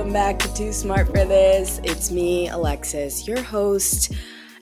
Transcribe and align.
welcome 0.00 0.14
back 0.14 0.38
to 0.38 0.54
Too 0.54 0.72
Smart 0.72 1.08
for 1.08 1.26
This. 1.26 1.78
It's 1.84 2.10
me, 2.10 2.48
Alexis, 2.48 3.28
your 3.28 3.42
host, 3.42 4.14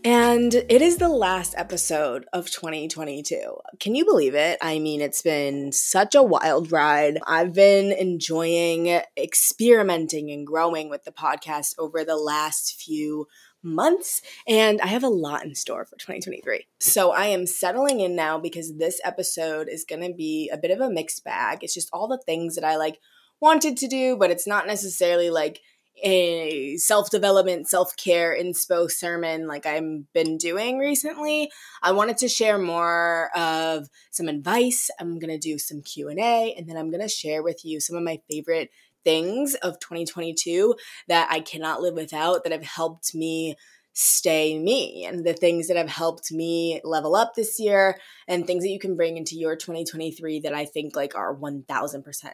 and 0.04 0.52
it 0.52 0.82
is 0.82 0.96
the 0.96 1.08
last 1.08 1.54
episode 1.56 2.24
of 2.32 2.50
2022. 2.50 3.56
Can 3.78 3.94
you 3.94 4.04
believe 4.04 4.34
it? 4.34 4.58
I 4.60 4.80
mean, 4.80 5.00
it's 5.00 5.22
been 5.22 5.70
such 5.70 6.16
a 6.16 6.24
wild 6.24 6.72
ride. 6.72 7.20
I've 7.24 7.52
been 7.52 7.92
enjoying 7.92 9.00
experimenting 9.16 10.32
and 10.32 10.44
growing 10.44 10.90
with 10.90 11.04
the 11.04 11.12
podcast 11.12 11.76
over 11.78 12.02
the 12.02 12.16
last 12.16 12.74
few 12.74 13.28
months, 13.62 14.20
and 14.48 14.80
I 14.80 14.88
have 14.88 15.04
a 15.04 15.08
lot 15.08 15.44
in 15.44 15.54
store 15.54 15.84
for 15.84 15.94
2023. 15.98 16.66
So 16.80 17.12
I 17.12 17.26
am 17.26 17.46
settling 17.46 18.00
in 18.00 18.16
now 18.16 18.40
because 18.40 18.76
this 18.76 19.00
episode 19.04 19.68
is 19.68 19.84
going 19.84 20.02
to 20.02 20.12
be 20.12 20.50
a 20.52 20.58
bit 20.58 20.72
of 20.72 20.80
a 20.80 20.90
mixed 20.90 21.22
bag. 21.22 21.58
It's 21.62 21.74
just 21.74 21.90
all 21.92 22.08
the 22.08 22.18
things 22.26 22.56
that 22.56 22.64
I 22.64 22.74
like 22.74 22.98
wanted 23.40 23.76
to 23.78 23.88
do, 23.88 24.16
but 24.16 24.30
it's 24.30 24.46
not 24.46 24.66
necessarily 24.66 25.30
like 25.30 25.60
a 26.02 26.76
self 26.76 27.10
development, 27.10 27.68
self 27.68 27.96
care 27.96 28.36
inspo 28.38 28.90
sermon 28.90 29.46
like 29.46 29.66
I've 29.66 30.12
been 30.12 30.36
doing 30.36 30.78
recently. 30.78 31.50
I 31.82 31.92
wanted 31.92 32.18
to 32.18 32.28
share 32.28 32.58
more 32.58 33.30
of 33.36 33.88
some 34.10 34.28
advice. 34.28 34.90
I'm 35.00 35.18
gonna 35.18 35.38
do 35.38 35.58
some 35.58 35.82
Q 35.82 36.08
and 36.08 36.20
A, 36.20 36.54
and 36.56 36.68
then 36.68 36.76
I'm 36.76 36.90
gonna 36.90 37.08
share 37.08 37.42
with 37.42 37.64
you 37.64 37.80
some 37.80 37.96
of 37.96 38.02
my 38.02 38.20
favorite 38.30 38.70
things 39.04 39.54
of 39.56 39.78
2022 39.80 40.74
that 41.06 41.28
I 41.30 41.40
cannot 41.40 41.80
live 41.80 41.94
without 41.94 42.44
that 42.44 42.52
have 42.52 42.64
helped 42.64 43.14
me 43.14 43.56
stay 44.00 44.56
me 44.56 45.04
and 45.04 45.26
the 45.26 45.34
things 45.34 45.66
that 45.66 45.76
have 45.76 45.88
helped 45.88 46.30
me 46.30 46.80
level 46.84 47.16
up 47.16 47.34
this 47.34 47.58
year 47.58 47.98
and 48.28 48.46
things 48.46 48.62
that 48.62 48.70
you 48.70 48.78
can 48.78 48.94
bring 48.94 49.16
into 49.16 49.36
your 49.36 49.56
2023 49.56 50.38
that 50.38 50.54
I 50.54 50.66
think 50.66 50.94
like 50.94 51.16
are 51.16 51.36
1000% 51.36 51.64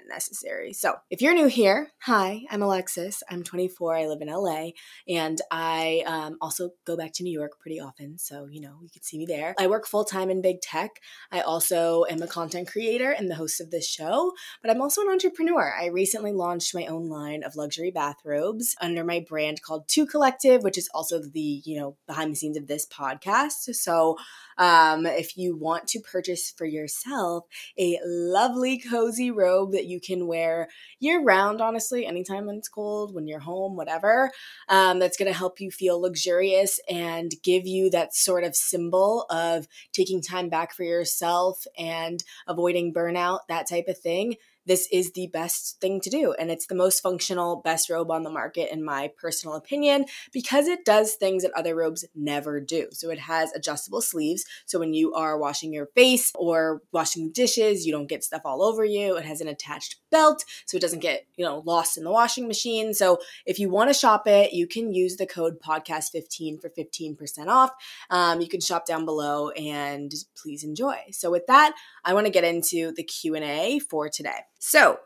necessary. 0.06 0.74
So, 0.74 0.96
if 1.08 1.22
you're 1.22 1.32
new 1.32 1.46
here, 1.46 1.90
hi, 2.02 2.42
I'm 2.50 2.60
Alexis. 2.60 3.22
I'm 3.30 3.42
24. 3.42 3.96
I 3.96 4.06
live 4.06 4.20
in 4.20 4.28
LA 4.28 4.72
and 5.08 5.40
I 5.50 6.02
um, 6.06 6.36
also 6.42 6.70
go 6.86 6.98
back 6.98 7.14
to 7.14 7.22
New 7.22 7.32
York 7.32 7.52
pretty 7.58 7.80
often. 7.80 8.18
So, 8.18 8.46
you 8.50 8.60
know, 8.60 8.76
you 8.82 8.90
can 8.92 9.02
see 9.02 9.16
me 9.16 9.24
there. 9.24 9.54
I 9.58 9.66
work 9.66 9.86
full 9.86 10.04
time 10.04 10.28
in 10.28 10.42
big 10.42 10.60
tech. 10.60 10.90
I 11.32 11.40
also 11.40 12.04
am 12.10 12.20
a 12.20 12.26
content 12.26 12.68
creator 12.68 13.10
and 13.10 13.30
the 13.30 13.36
host 13.36 13.62
of 13.62 13.70
this 13.70 13.88
show, 13.88 14.32
but 14.60 14.70
I'm 14.70 14.82
also 14.82 15.00
an 15.00 15.08
entrepreneur. 15.08 15.74
I 15.80 15.86
recently 15.86 16.32
launched 16.32 16.74
my 16.74 16.84
own 16.84 17.08
line 17.08 17.42
of 17.42 17.56
luxury 17.56 17.90
bathrobes 17.90 18.76
under 18.82 19.02
my 19.02 19.24
brand 19.26 19.62
called 19.62 19.88
Too 19.88 20.04
Collective, 20.04 20.62
which 20.62 20.76
is 20.76 20.90
also 20.92 21.22
the 21.22 21.53
you 21.64 21.78
know 21.78 21.96
behind 22.06 22.32
the 22.32 22.36
scenes 22.36 22.56
of 22.56 22.66
this 22.66 22.86
podcast. 22.86 23.74
So 23.74 24.16
um, 24.58 25.06
if 25.06 25.36
you 25.36 25.56
want 25.56 25.88
to 25.88 26.00
purchase 26.00 26.50
for 26.50 26.64
yourself 26.64 27.44
a 27.78 27.98
lovely 28.04 28.78
cozy 28.78 29.30
robe 29.30 29.72
that 29.72 29.86
you 29.86 30.00
can 30.00 30.26
wear 30.26 30.68
year 31.00 31.22
round 31.22 31.60
honestly 31.60 32.06
anytime 32.06 32.46
when 32.46 32.56
it's 32.56 32.68
cold 32.68 33.14
when 33.14 33.26
you're 33.26 33.40
home 33.40 33.76
whatever 33.76 34.30
um, 34.68 34.98
that's 34.98 35.16
going 35.16 35.30
to 35.30 35.36
help 35.36 35.60
you 35.60 35.70
feel 35.70 36.00
luxurious 36.00 36.80
and 36.88 37.32
give 37.42 37.66
you 37.66 37.90
that 37.90 38.14
sort 38.14 38.44
of 38.44 38.54
symbol 38.54 39.26
of 39.30 39.66
taking 39.92 40.22
time 40.22 40.48
back 40.48 40.72
for 40.72 40.84
yourself 40.84 41.66
and 41.78 42.22
avoiding 42.46 42.92
burnout 42.92 43.40
that 43.48 43.68
type 43.68 43.88
of 43.88 43.98
thing 43.98 44.34
this 44.66 44.88
is 44.92 45.12
the 45.12 45.28
best 45.28 45.80
thing 45.80 46.00
to 46.00 46.10
do. 46.10 46.34
And 46.38 46.50
it's 46.50 46.66
the 46.66 46.74
most 46.74 47.00
functional, 47.00 47.56
best 47.56 47.90
robe 47.90 48.10
on 48.10 48.22
the 48.22 48.30
market, 48.30 48.72
in 48.72 48.84
my 48.84 49.10
personal 49.16 49.56
opinion, 49.56 50.06
because 50.32 50.66
it 50.66 50.84
does 50.84 51.14
things 51.14 51.42
that 51.42 51.52
other 51.52 51.74
robes 51.74 52.04
never 52.14 52.60
do. 52.60 52.88
So 52.92 53.10
it 53.10 53.18
has 53.18 53.52
adjustable 53.52 54.00
sleeves. 54.00 54.44
So 54.66 54.78
when 54.78 54.94
you 54.94 55.14
are 55.14 55.38
washing 55.38 55.72
your 55.72 55.86
face 55.94 56.32
or 56.34 56.82
washing 56.92 57.30
dishes, 57.32 57.86
you 57.86 57.92
don't 57.92 58.08
get 58.08 58.24
stuff 58.24 58.42
all 58.44 58.62
over 58.62 58.84
you. 58.84 59.16
It 59.16 59.24
has 59.24 59.40
an 59.40 59.48
attached 59.48 59.96
belt 60.10 60.44
so 60.66 60.76
it 60.76 60.80
doesn't 60.80 61.00
get, 61.00 61.26
you 61.36 61.44
know, 61.44 61.62
lost 61.64 61.96
in 61.96 62.04
the 62.04 62.10
washing 62.10 62.46
machine. 62.46 62.94
So 62.94 63.18
if 63.46 63.58
you 63.58 63.68
want 63.68 63.90
to 63.90 63.94
shop 63.94 64.26
it, 64.26 64.52
you 64.52 64.66
can 64.66 64.92
use 64.92 65.16
the 65.16 65.26
code 65.26 65.60
podcast15 65.60 66.60
for 66.60 66.70
15% 66.70 67.48
off. 67.48 67.70
Um, 68.10 68.40
you 68.40 68.48
can 68.48 68.60
shop 68.60 68.86
down 68.86 69.04
below 69.04 69.50
and 69.50 70.12
please 70.36 70.64
enjoy. 70.64 70.96
So 71.10 71.30
with 71.30 71.46
that, 71.46 71.74
I 72.04 72.14
want 72.14 72.26
to 72.26 72.32
get 72.32 72.44
into 72.44 72.92
the 72.92 73.02
Q&A 73.02 73.78
for 73.78 74.08
today. 74.08 74.40
So, 74.66 75.00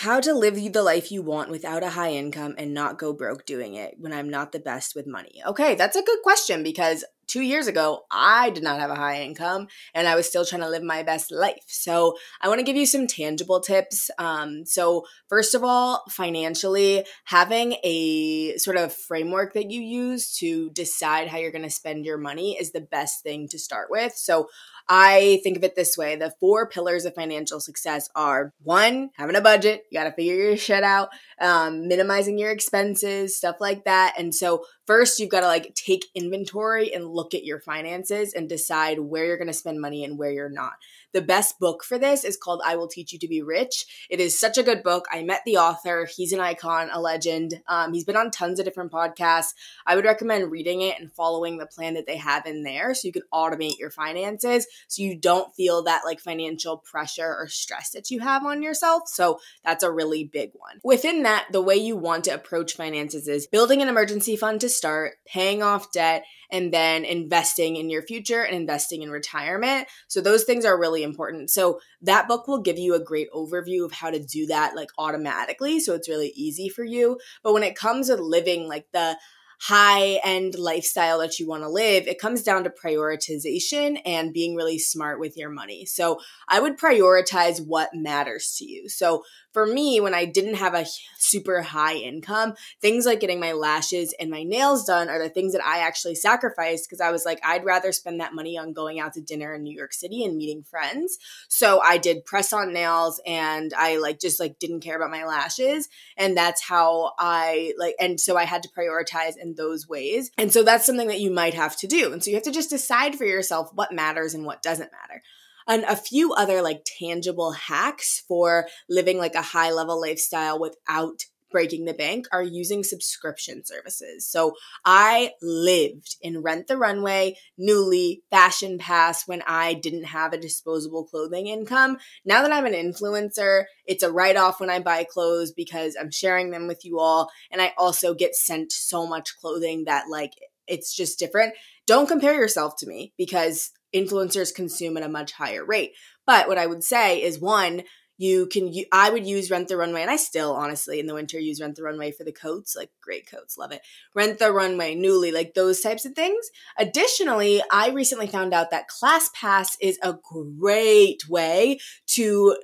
how 0.00 0.18
to 0.20 0.32
live 0.32 0.54
the 0.72 0.82
life 0.82 1.12
you 1.12 1.20
want 1.20 1.50
without 1.50 1.82
a 1.82 1.90
high 1.90 2.12
income 2.12 2.54
and 2.56 2.72
not 2.72 2.98
go 2.98 3.12
broke 3.12 3.44
doing 3.44 3.74
it 3.74 3.96
when 3.98 4.14
I'm 4.14 4.30
not 4.30 4.52
the 4.52 4.60
best 4.60 4.94
with 4.94 5.06
money? 5.06 5.42
Okay, 5.46 5.74
that's 5.74 5.94
a 5.94 6.02
good 6.02 6.20
question 6.22 6.62
because 6.62 7.04
two 7.32 7.40
years 7.40 7.66
ago, 7.66 8.04
I 8.10 8.50
did 8.50 8.62
not 8.62 8.78
have 8.78 8.90
a 8.90 8.94
high 8.94 9.22
income 9.22 9.68
and 9.94 10.06
I 10.06 10.14
was 10.14 10.28
still 10.28 10.44
trying 10.44 10.60
to 10.60 10.68
live 10.68 10.82
my 10.82 11.02
best 11.02 11.32
life. 11.32 11.64
So, 11.66 12.16
I 12.42 12.48
want 12.48 12.58
to 12.58 12.64
give 12.64 12.76
you 12.76 12.84
some 12.84 13.06
tangible 13.06 13.60
tips. 13.60 14.10
Um, 14.18 14.66
so, 14.66 15.06
first 15.30 15.54
of 15.54 15.64
all, 15.64 16.02
financially, 16.10 17.06
having 17.24 17.76
a 17.82 18.58
sort 18.58 18.76
of 18.76 18.92
framework 18.92 19.54
that 19.54 19.70
you 19.70 19.80
use 19.80 20.36
to 20.38 20.68
decide 20.70 21.28
how 21.28 21.38
you're 21.38 21.50
going 21.50 21.62
to 21.62 21.70
spend 21.70 22.04
your 22.04 22.18
money 22.18 22.58
is 22.60 22.72
the 22.72 22.82
best 22.82 23.22
thing 23.22 23.48
to 23.48 23.58
start 23.58 23.88
with. 23.90 24.12
So, 24.14 24.48
I 24.88 25.40
think 25.42 25.56
of 25.56 25.64
it 25.64 25.76
this 25.76 25.96
way 25.96 26.16
the 26.16 26.34
four 26.40 26.68
pillars 26.68 27.04
of 27.04 27.14
financial 27.14 27.60
success 27.60 28.08
are 28.14 28.52
one, 28.62 29.10
having 29.14 29.36
a 29.36 29.40
budget, 29.40 29.84
you 29.90 29.98
got 29.98 30.04
to 30.04 30.12
figure 30.12 30.34
your 30.34 30.56
shit 30.56 30.82
out, 30.82 31.08
um, 31.40 31.88
minimizing 31.88 32.36
your 32.36 32.50
expenses, 32.50 33.36
stuff 33.36 33.56
like 33.60 33.84
that. 33.84 34.14
And 34.18 34.34
so, 34.34 34.64
first, 34.86 35.18
you've 35.18 35.30
got 35.30 35.40
to 35.40 35.46
like 35.46 35.74
take 35.74 36.06
inventory 36.14 36.92
and 36.92 37.06
look 37.06 37.34
at 37.34 37.44
your 37.44 37.60
finances 37.60 38.34
and 38.34 38.48
decide 38.48 38.98
where 38.98 39.24
you're 39.24 39.36
going 39.36 39.46
to 39.46 39.52
spend 39.52 39.80
money 39.80 40.04
and 40.04 40.18
where 40.18 40.30
you're 40.30 40.48
not. 40.48 40.74
The 41.12 41.20
best 41.20 41.58
book 41.58 41.84
for 41.84 41.98
this 41.98 42.24
is 42.24 42.38
called 42.38 42.62
I 42.64 42.76
Will 42.76 42.88
Teach 42.88 43.12
You 43.12 43.18
to 43.18 43.28
Be 43.28 43.42
Rich. 43.42 44.06
It 44.08 44.18
is 44.18 44.38
such 44.38 44.56
a 44.56 44.62
good 44.62 44.82
book. 44.82 45.04
I 45.12 45.22
met 45.22 45.42
the 45.44 45.58
author, 45.58 46.08
he's 46.16 46.32
an 46.32 46.40
icon, 46.40 46.88
a 46.90 47.00
legend. 47.00 47.60
Um, 47.68 47.92
he's 47.92 48.04
been 48.04 48.16
on 48.16 48.30
tons 48.30 48.58
of 48.58 48.64
different 48.64 48.92
podcasts. 48.92 49.52
I 49.86 49.94
would 49.94 50.06
recommend 50.06 50.50
reading 50.50 50.80
it 50.80 50.98
and 50.98 51.12
following 51.12 51.58
the 51.58 51.66
plan 51.66 51.94
that 51.94 52.06
they 52.06 52.16
have 52.16 52.46
in 52.46 52.62
there 52.62 52.94
so 52.94 53.06
you 53.06 53.12
can 53.12 53.22
automate 53.32 53.78
your 53.78 53.90
finances 53.90 54.66
so 54.88 55.02
you 55.02 55.16
don't 55.16 55.54
feel 55.54 55.82
that 55.82 56.02
like 56.06 56.18
financial 56.18 56.78
pressure 56.78 57.36
or 57.38 57.46
stress 57.46 57.90
that 57.90 58.10
you 58.10 58.20
have 58.20 58.44
on 58.46 58.62
yourself. 58.62 59.08
So 59.08 59.38
that's 59.64 59.84
a 59.84 59.92
really 59.92 60.24
big 60.24 60.52
one. 60.54 60.80
Within 60.82 61.24
that, 61.24 61.46
the 61.52 61.62
way 61.62 61.76
you 61.76 61.96
want 61.96 62.24
to 62.24 62.34
approach 62.34 62.74
finances 62.74 63.28
is 63.28 63.46
building 63.46 63.82
an 63.82 63.88
emergency 63.88 64.36
fund 64.36 64.60
to 64.62 64.68
start, 64.82 65.12
paying 65.24 65.62
off 65.62 65.92
debt, 65.92 66.24
and 66.50 66.72
then 66.72 67.04
investing 67.04 67.76
in 67.76 67.88
your 67.88 68.02
future 68.02 68.42
and 68.42 68.56
investing 68.56 69.02
in 69.02 69.10
retirement. 69.10 69.86
So 70.08 70.20
those 70.20 70.42
things 70.42 70.64
are 70.64 70.78
really 70.78 71.04
important. 71.04 71.50
So 71.50 71.78
that 72.00 72.26
book 72.26 72.48
will 72.48 72.60
give 72.60 72.78
you 72.78 72.94
a 72.94 73.04
great 73.04 73.30
overview 73.32 73.84
of 73.84 73.92
how 73.92 74.10
to 74.10 74.18
do 74.18 74.46
that 74.46 74.74
like 74.74 74.90
automatically. 74.98 75.78
So 75.78 75.94
it's 75.94 76.08
really 76.08 76.32
easy 76.34 76.68
for 76.68 76.82
you. 76.82 77.20
But 77.44 77.52
when 77.52 77.62
it 77.62 77.76
comes 77.76 78.08
to 78.08 78.16
living 78.16 78.66
like 78.66 78.86
the 78.92 79.16
high 79.60 80.18
end 80.24 80.58
lifestyle 80.58 81.20
that 81.20 81.38
you 81.38 81.46
want 81.46 81.62
to 81.62 81.68
live, 81.68 82.08
it 82.08 82.18
comes 82.18 82.42
down 82.42 82.64
to 82.64 82.70
prioritization 82.70 84.00
and 84.04 84.32
being 84.32 84.56
really 84.56 84.80
smart 84.80 85.20
with 85.20 85.36
your 85.36 85.50
money. 85.50 85.86
So 85.86 86.18
I 86.48 86.58
would 86.58 86.76
prioritize 86.76 87.64
what 87.64 87.94
matters 87.94 88.56
to 88.58 88.64
you. 88.64 88.88
So 88.88 89.22
for 89.52 89.66
me, 89.66 90.00
when 90.00 90.14
I 90.14 90.24
didn't 90.24 90.54
have 90.54 90.74
a 90.74 90.86
super 91.18 91.62
high 91.62 91.94
income, 91.94 92.54
things 92.80 93.06
like 93.06 93.20
getting 93.20 93.40
my 93.40 93.52
lashes 93.52 94.14
and 94.18 94.30
my 94.30 94.42
nails 94.42 94.84
done 94.84 95.08
are 95.08 95.18
the 95.18 95.28
things 95.28 95.52
that 95.52 95.64
I 95.64 95.78
actually 95.78 96.14
sacrificed 96.14 96.88
because 96.88 97.00
I 97.00 97.10
was 97.10 97.24
like, 97.24 97.40
I'd 97.44 97.64
rather 97.64 97.92
spend 97.92 98.20
that 98.20 98.34
money 98.34 98.58
on 98.58 98.72
going 98.72 98.98
out 98.98 99.14
to 99.14 99.20
dinner 99.20 99.54
in 99.54 99.62
New 99.62 99.76
York 99.76 99.92
City 99.92 100.24
and 100.24 100.36
meeting 100.36 100.62
friends. 100.62 101.18
So 101.48 101.80
I 101.80 101.98
did 101.98 102.24
press 102.24 102.52
on 102.52 102.72
nails 102.72 103.20
and 103.26 103.72
I 103.76 103.98
like 103.98 104.20
just 104.20 104.40
like 104.40 104.58
didn't 104.58 104.80
care 104.80 104.96
about 104.96 105.10
my 105.10 105.24
lashes. 105.24 105.88
And 106.16 106.36
that's 106.36 106.62
how 106.62 107.12
I 107.18 107.74
like, 107.78 107.94
and 108.00 108.20
so 108.20 108.36
I 108.36 108.44
had 108.44 108.62
to 108.62 108.70
prioritize 108.70 109.36
in 109.36 109.54
those 109.54 109.88
ways. 109.88 110.30
And 110.38 110.52
so 110.52 110.62
that's 110.62 110.86
something 110.86 111.08
that 111.08 111.20
you 111.20 111.30
might 111.30 111.54
have 111.54 111.76
to 111.78 111.86
do. 111.86 112.12
And 112.12 112.22
so 112.22 112.30
you 112.30 112.36
have 112.36 112.44
to 112.44 112.52
just 112.52 112.70
decide 112.70 113.16
for 113.16 113.24
yourself 113.24 113.70
what 113.74 113.92
matters 113.92 114.34
and 114.34 114.44
what 114.44 114.62
doesn't 114.62 114.90
matter 114.92 115.22
and 115.66 115.84
a 115.84 115.96
few 115.96 116.32
other 116.32 116.62
like 116.62 116.86
tangible 116.98 117.52
hacks 117.52 118.22
for 118.26 118.66
living 118.88 119.18
like 119.18 119.34
a 119.34 119.42
high 119.42 119.70
level 119.70 120.00
lifestyle 120.00 120.58
without 120.58 121.24
breaking 121.52 121.84
the 121.84 121.94
bank 121.94 122.26
are 122.32 122.42
using 122.42 122.82
subscription 122.82 123.64
services. 123.64 124.26
So 124.26 124.54
I 124.84 125.32
lived 125.40 126.16
in 126.20 126.42
Rent 126.42 126.66
the 126.66 126.78
Runway, 126.78 127.36
Nuuly, 127.60 128.22
Fashion 128.30 128.78
Pass 128.78 129.28
when 129.28 129.42
I 129.46 129.74
didn't 129.74 130.04
have 130.04 130.32
a 130.32 130.38
disposable 130.38 131.04
clothing 131.04 131.46
income. 131.46 131.98
Now 132.24 132.42
that 132.42 132.52
I'm 132.52 132.66
an 132.66 132.72
influencer, 132.72 133.64
it's 133.84 134.02
a 134.02 134.10
write 134.10 134.36
off 134.36 134.58
when 134.58 134.70
I 134.70 134.80
buy 134.80 135.04
clothes 135.04 135.52
because 135.52 135.94
I'm 136.00 136.10
sharing 136.10 136.50
them 136.50 136.66
with 136.66 136.84
you 136.84 136.98
all. 136.98 137.30
And 137.52 137.60
I 137.60 137.74
also 137.78 138.14
get 138.14 138.34
sent 138.34 138.72
so 138.72 139.06
much 139.06 139.36
clothing 139.38 139.84
that 139.84 140.08
like 140.08 140.32
it's 140.66 140.96
just 140.96 141.18
different. 141.18 141.54
Don't 141.86 142.08
compare 142.08 142.34
yourself 142.34 142.76
to 142.78 142.86
me 142.86 143.12
because 143.18 143.72
influencers 143.94 144.54
consume 144.54 144.96
at 144.96 145.02
a 145.02 145.08
much 145.08 145.32
higher 145.32 145.64
rate. 145.64 145.92
But 146.26 146.48
what 146.48 146.58
I 146.58 146.66
would 146.66 146.84
say 146.84 147.22
is 147.22 147.40
one, 147.40 147.82
you 148.18 148.46
can 148.46 148.72
I 148.92 149.10
would 149.10 149.26
use 149.26 149.50
Rent 149.50 149.68
the 149.68 149.76
Runway 149.76 150.02
and 150.02 150.10
I 150.10 150.16
still 150.16 150.52
honestly 150.52 151.00
in 151.00 151.06
the 151.06 151.14
winter 151.14 151.40
use 151.40 151.60
Rent 151.60 151.76
the 151.76 151.82
Runway 151.82 152.12
for 152.12 152.24
the 152.24 152.32
coats, 152.32 152.76
like 152.76 152.90
great 153.02 153.28
coats, 153.28 153.56
love 153.58 153.72
it. 153.72 153.80
Rent 154.14 154.38
the 154.38 154.52
Runway, 154.52 154.94
Nuuly, 154.94 155.32
like 155.32 155.54
those 155.54 155.80
types 155.80 156.04
of 156.04 156.12
things. 156.12 156.50
Additionally, 156.78 157.62
I 157.72 157.90
recently 157.90 158.28
found 158.28 158.54
out 158.54 158.70
that 158.70 158.86
ClassPass 158.88 159.76
is 159.80 159.98
a 160.02 160.14
great 160.22 161.28
way 161.28 161.78
to 162.08 162.56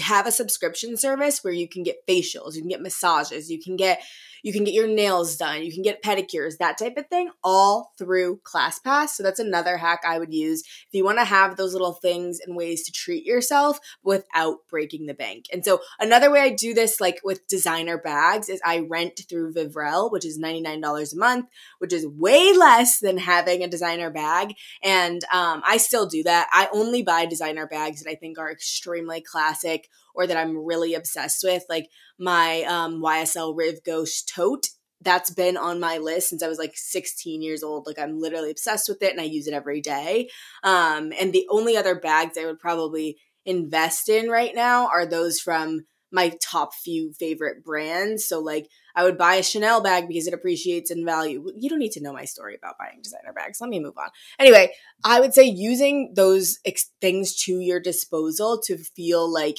have 0.00 0.26
a 0.26 0.32
subscription 0.32 0.96
service 0.96 1.42
where 1.42 1.52
you 1.52 1.68
can 1.68 1.82
get 1.82 2.06
facials, 2.06 2.54
you 2.54 2.62
can 2.62 2.70
get 2.70 2.82
massages, 2.82 3.50
you 3.50 3.60
can 3.60 3.76
get 3.76 4.00
you 4.46 4.52
can 4.52 4.62
get 4.62 4.74
your 4.74 4.86
nails 4.86 5.36
done, 5.36 5.64
you 5.64 5.72
can 5.72 5.82
get 5.82 6.04
pedicures, 6.04 6.58
that 6.58 6.78
type 6.78 6.96
of 6.96 7.08
thing, 7.08 7.30
all 7.42 7.92
through 7.98 8.40
ClassPass. 8.44 9.08
So 9.08 9.24
that's 9.24 9.40
another 9.40 9.76
hack 9.76 10.02
I 10.06 10.20
would 10.20 10.32
use 10.32 10.60
if 10.60 10.88
you 10.92 11.04
want 11.04 11.18
to 11.18 11.24
have 11.24 11.56
those 11.56 11.72
little 11.72 11.94
things 11.94 12.38
and 12.38 12.56
ways 12.56 12.84
to 12.84 12.92
treat 12.92 13.24
yourself 13.24 13.80
without 14.04 14.58
breaking 14.70 15.06
the 15.06 15.14
bank. 15.14 15.46
And 15.52 15.64
so 15.64 15.80
another 15.98 16.30
way 16.30 16.42
I 16.42 16.50
do 16.50 16.74
this, 16.74 17.00
like 17.00 17.18
with 17.24 17.48
designer 17.48 17.98
bags, 17.98 18.48
is 18.48 18.60
I 18.64 18.86
rent 18.88 19.20
through 19.28 19.54
Vivrelle, 19.54 20.12
which 20.12 20.24
is 20.24 20.38
$99 20.38 21.12
a 21.12 21.18
month, 21.18 21.46
which 21.78 21.92
is 21.92 22.06
way 22.06 22.52
less 22.56 23.00
than 23.00 23.18
having 23.18 23.64
a 23.64 23.68
designer 23.68 24.10
bag. 24.10 24.54
And 24.80 25.24
um, 25.32 25.60
I 25.66 25.78
still 25.78 26.06
do 26.06 26.22
that. 26.22 26.48
I 26.52 26.68
only 26.72 27.02
buy 27.02 27.26
designer 27.26 27.66
bags 27.66 28.00
that 28.00 28.10
I 28.10 28.14
think 28.14 28.38
are 28.38 28.52
extremely 28.52 29.20
classic 29.20 29.85
or 30.14 30.26
that 30.26 30.36
I'm 30.36 30.64
really 30.64 30.94
obsessed 30.94 31.42
with. 31.44 31.64
Like 31.68 31.88
my 32.18 32.62
um, 32.62 33.02
YSL 33.02 33.54
Rive 33.56 33.84
Gauche 33.84 34.22
tote 34.22 34.68
that's 35.02 35.30
been 35.30 35.56
on 35.56 35.78
my 35.78 35.98
list 35.98 36.30
since 36.30 36.42
I 36.42 36.48
was 36.48 36.58
like 36.58 36.72
16 36.74 37.42
years 37.42 37.62
old. 37.62 37.86
Like 37.86 37.98
I'm 37.98 38.18
literally 38.18 38.50
obsessed 38.50 38.88
with 38.88 39.02
it 39.02 39.12
and 39.12 39.20
I 39.20 39.24
use 39.24 39.46
it 39.46 39.54
every 39.54 39.80
day. 39.80 40.30
Um, 40.62 41.12
and 41.20 41.32
the 41.32 41.46
only 41.50 41.76
other 41.76 41.94
bags 41.94 42.38
I 42.38 42.46
would 42.46 42.58
probably 42.58 43.18
invest 43.44 44.08
in 44.08 44.28
right 44.28 44.54
now 44.54 44.88
are 44.88 45.06
those 45.06 45.38
from 45.38 45.82
my 46.12 46.32
top 46.42 46.74
few 46.74 47.12
favorite 47.12 47.64
brands. 47.64 48.26
So 48.26 48.40
like 48.40 48.68
I 48.94 49.04
would 49.04 49.18
buy 49.18 49.34
a 49.34 49.42
Chanel 49.42 49.82
bag 49.82 50.08
because 50.08 50.26
it 50.26 50.34
appreciates 50.34 50.90
in 50.90 51.04
value. 51.04 51.44
You 51.56 51.68
don't 51.68 51.78
need 51.78 51.92
to 51.92 52.02
know 52.02 52.12
my 52.12 52.24
story 52.24 52.56
about 52.56 52.78
buying 52.78 53.00
designer 53.02 53.32
bags. 53.34 53.60
Let 53.60 53.70
me 53.70 53.80
move 53.80 53.98
on. 53.98 54.08
Anyway, 54.38 54.72
I 55.04 55.20
would 55.20 55.34
say 55.34 55.44
using 55.44 56.14
those 56.16 56.58
ex- 56.64 56.90
things 57.00 57.36
to 57.44 57.60
your 57.60 57.80
disposal 57.80 58.60
to 58.66 58.78
feel 58.78 59.30
like 59.30 59.58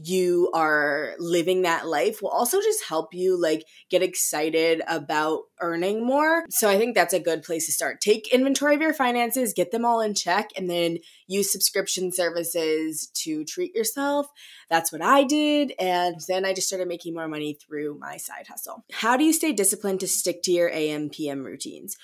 you 0.00 0.48
are 0.54 1.14
living 1.18 1.62
that 1.62 1.88
life 1.88 2.22
will 2.22 2.30
also 2.30 2.60
just 2.62 2.84
help 2.84 3.12
you 3.12 3.40
like 3.40 3.64
get 3.90 4.00
excited 4.00 4.80
about 4.86 5.40
earning 5.60 6.06
more. 6.06 6.44
So 6.50 6.70
I 6.70 6.78
think 6.78 6.94
that's 6.94 7.12
a 7.12 7.18
good 7.18 7.42
place 7.42 7.66
to 7.66 7.72
start. 7.72 8.00
Take 8.00 8.32
inventory 8.32 8.76
of 8.76 8.80
your 8.80 8.94
finances, 8.94 9.52
get 9.52 9.72
them 9.72 9.84
all 9.84 10.00
in 10.00 10.14
check, 10.14 10.50
and 10.56 10.70
then 10.70 10.98
use 11.26 11.52
subscription 11.52 12.12
services 12.12 13.08
to 13.24 13.44
treat 13.44 13.74
yourself. 13.74 14.28
That's 14.70 14.92
what 14.92 15.02
I 15.02 15.24
did. 15.24 15.72
And 15.80 16.14
then 16.28 16.44
I 16.44 16.54
just 16.54 16.68
started 16.68 16.86
making 16.86 17.14
more 17.14 17.26
money 17.26 17.54
through 17.54 17.98
my 17.98 18.18
side 18.18 18.46
hustle. 18.48 18.84
How 18.92 19.16
do 19.16 19.24
you 19.24 19.32
stay 19.32 19.52
disciplined 19.52 19.98
to 20.00 20.06
stick 20.06 20.44
to 20.44 20.52
your 20.52 20.70
AM 20.70 21.10
PM 21.10 21.42
routines? 21.42 21.96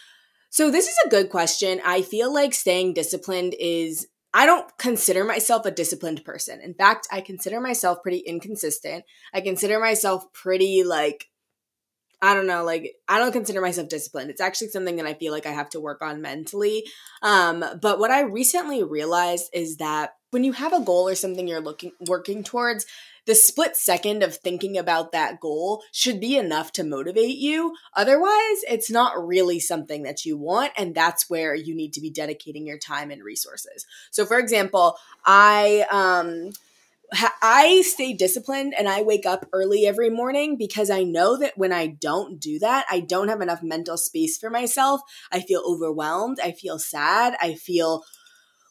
So, 0.50 0.70
this 0.70 0.87
is 0.87 0.97
a 1.05 1.08
good 1.08 1.31
question. 1.31 1.81
I 1.85 2.02
feel 2.02 2.32
like 2.32 2.55
staying 2.55 2.94
disciplined 2.94 3.56
is 3.58 4.06
I 4.34 4.46
don't 4.46 4.76
consider 4.78 5.25
myself 5.25 5.64
a 5.64 5.70
disciplined 5.70 6.25
person. 6.25 6.60
In 6.60 6.75
fact, 6.75 7.06
I 7.12 7.20
consider 7.20 7.60
myself 7.60 8.02
pretty 8.02 8.19
inconsistent. 8.19 9.04
I 9.32 9.40
consider 9.40 9.78
myself 9.78 10.31
pretty 10.32 10.82
like 10.82 11.28
I 12.20 12.32
don't 12.32 12.46
know, 12.46 12.64
like 12.64 12.96
I 13.06 13.19
don't 13.19 13.32
consider 13.32 13.60
myself 13.60 13.88
disciplined. 13.88 14.31
It's 14.31 14.40
actually 14.40 14.69
something 14.69 14.96
that 14.96 15.06
I 15.06 15.14
feel 15.14 15.31
like 15.31 15.46
I 15.46 15.50
have 15.52 15.69
to 15.70 15.81
work 15.81 16.00
on 16.00 16.22
mentally. 16.22 16.84
Um, 17.22 17.62
but 17.82 17.98
what 17.98 18.10
I 18.10 18.22
recently 18.22 18.82
realized 18.82 19.50
is 19.52 19.76
that 19.76 20.14
when 20.31 20.42
you 20.42 20.52
have 20.52 20.72
a 20.72 20.80
goal 20.80 21.06
or 21.06 21.14
something 21.14 21.46
you're 21.46 21.60
looking 21.60 21.92
working 22.08 22.42
towards, 22.42 22.87
the 23.26 23.35
split 23.35 23.76
second 23.76 24.23
of 24.23 24.37
thinking 24.37 24.76
about 24.76 25.12
that 25.12 25.41
goal 25.41 25.82
should 25.93 26.21
be 26.21 26.37
enough 26.37 26.73
to 26.73 26.85
motivate 26.85 27.37
you. 27.37 27.75
Otherwise, 27.94 28.62
it's 28.69 28.91
not 28.91 29.26
really 29.26 29.59
something 29.59 30.03
that 30.03 30.25
you 30.25 30.37
want. 30.37 30.73
And 30.76 30.94
that's 30.94 31.31
where 31.31 31.55
you 31.55 31.75
need 31.75 31.93
to 31.94 32.00
be 32.00 32.11
dedicating 32.11 32.67
your 32.67 32.79
time 32.79 33.11
and 33.11 33.23
resources. 33.23 33.87
So, 34.11 34.26
for 34.26 34.38
example, 34.38 34.97
I, 35.25 35.87
um, 35.91 36.53
I 37.43 37.82
stay 37.82 38.12
disciplined 38.12 38.75
and 38.76 38.88
I 38.88 39.03
wake 39.03 39.26
up 39.26 39.47
early 39.53 39.87
every 39.87 40.11
morning 40.11 40.56
because 40.56 40.91
I 40.91 41.05
know 41.05 41.38
that 41.38 41.56
when 41.56 41.73
I 41.73 41.87
don't 41.87 42.41
do 42.41 42.59
that, 42.59 42.87
I 42.91 43.00
don't 43.00 43.29
have 43.29 43.41
enough 43.41 43.62
mental 43.62 43.97
space 43.97 44.37
for 44.37 44.50
myself. 44.50 45.00
I 45.31 45.41
feel 45.41 45.62
overwhelmed. 45.67 46.38
I 46.43 46.53
feel 46.53 46.79
sad. 46.79 47.37
I 47.41 47.55
feel 47.55 48.05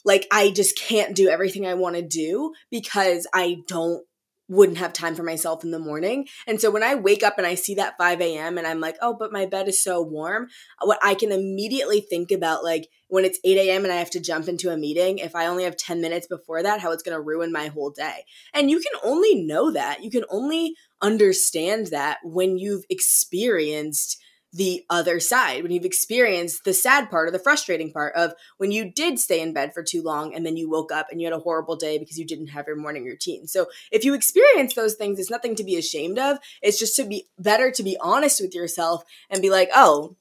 like 0.05 0.27
I 0.31 0.51
just 0.51 0.77
can't 0.77 1.15
do 1.15 1.29
everything 1.29 1.65
I 1.65 1.75
want 1.75 1.95
to 1.95 2.01
do 2.01 2.53
because 2.69 3.25
I 3.33 3.57
don't 3.67 4.03
wouldn't 4.49 4.77
have 4.77 4.93
time 4.93 5.15
for 5.15 5.23
myself 5.23 5.63
in 5.63 5.71
the 5.71 5.79
morning. 5.79 6.27
And 6.47 6.59
so 6.59 6.69
when 6.69 6.83
I 6.83 6.95
wake 6.95 7.23
up 7.23 7.37
and 7.37 7.47
I 7.47 7.55
see 7.55 7.75
that 7.75 7.97
5 7.97 8.21
a.m. 8.21 8.57
and 8.57 8.67
I'm 8.67 8.79
like, 8.79 8.97
oh, 9.01 9.15
but 9.17 9.31
my 9.31 9.45
bed 9.45 9.67
is 9.67 9.83
so 9.83 10.01
warm, 10.01 10.49
uh, 10.81 10.85
what 10.85 10.99
I 11.01 11.15
can 11.15 11.31
immediately 11.31 12.01
think 12.01 12.31
about, 12.31 12.63
like 12.63 12.87
when 13.07 13.25
it's 13.25 13.39
8 13.43 13.57
a.m. 13.57 13.83
and 13.83 13.93
I 13.93 13.97
have 13.97 14.09
to 14.11 14.19
jump 14.19 14.47
into 14.47 14.71
a 14.71 14.77
meeting, 14.77 15.19
if 15.19 15.35
I 15.35 15.47
only 15.47 15.63
have 15.63 15.77
10 15.77 16.01
minutes 16.01 16.27
before 16.27 16.61
that, 16.63 16.81
how 16.81 16.91
it's 16.91 17.03
going 17.03 17.17
to 17.17 17.21
ruin 17.21 17.51
my 17.51 17.67
whole 17.67 17.91
day. 17.91 18.25
And 18.53 18.69
you 18.69 18.79
can 18.79 18.99
only 19.03 19.43
know 19.43 19.71
that. 19.71 20.03
You 20.03 20.11
can 20.11 20.25
only 20.29 20.75
understand 21.01 21.87
that 21.87 22.17
when 22.23 22.57
you've 22.57 22.85
experienced 22.89 24.17
the 24.53 24.85
other 24.89 25.19
side, 25.19 25.63
when 25.63 25.71
you've 25.71 25.83
experienced 25.83 26.63
the 26.63 26.73
sad 26.73 27.09
part 27.09 27.27
or 27.27 27.31
the 27.31 27.39
frustrating 27.39 27.91
part 27.91 28.13
of 28.15 28.33
when 28.57 28.71
you 28.71 28.91
did 28.91 29.19
stay 29.19 29.41
in 29.41 29.51
bed 29.51 29.73
for 29.73 29.81
too 29.81 30.03
long 30.03 30.33
and 30.33 30.45
then 30.45 30.55
you 30.55 30.69
woke 30.69 30.91
up 30.91 31.07
and 31.09 31.19
you 31.19 31.25
had 31.25 31.33
a 31.33 31.39
horrible 31.39 31.75
day 31.75 31.97
because 31.97 32.19
you 32.19 32.25
didn't 32.25 32.47
have 32.47 32.67
your 32.67 32.75
morning 32.75 33.03
routine. 33.03 33.47
So 33.47 33.65
if 33.91 34.05
you 34.05 34.13
experience 34.13 34.75
those 34.75 34.93
things, 34.93 35.19
it's 35.19 35.31
nothing 35.31 35.55
to 35.55 35.63
be 35.63 35.75
ashamed 35.75 36.19
of. 36.19 36.37
It's 36.61 36.77
just 36.77 36.95
to 36.97 37.03
be 37.03 37.27
better 37.39 37.71
to 37.71 37.83
be 37.83 37.97
honest 37.99 38.41
with 38.41 38.53
yourself 38.53 39.03
and 39.29 39.41
be 39.41 39.49
like, 39.49 39.69
oh, 39.73 40.17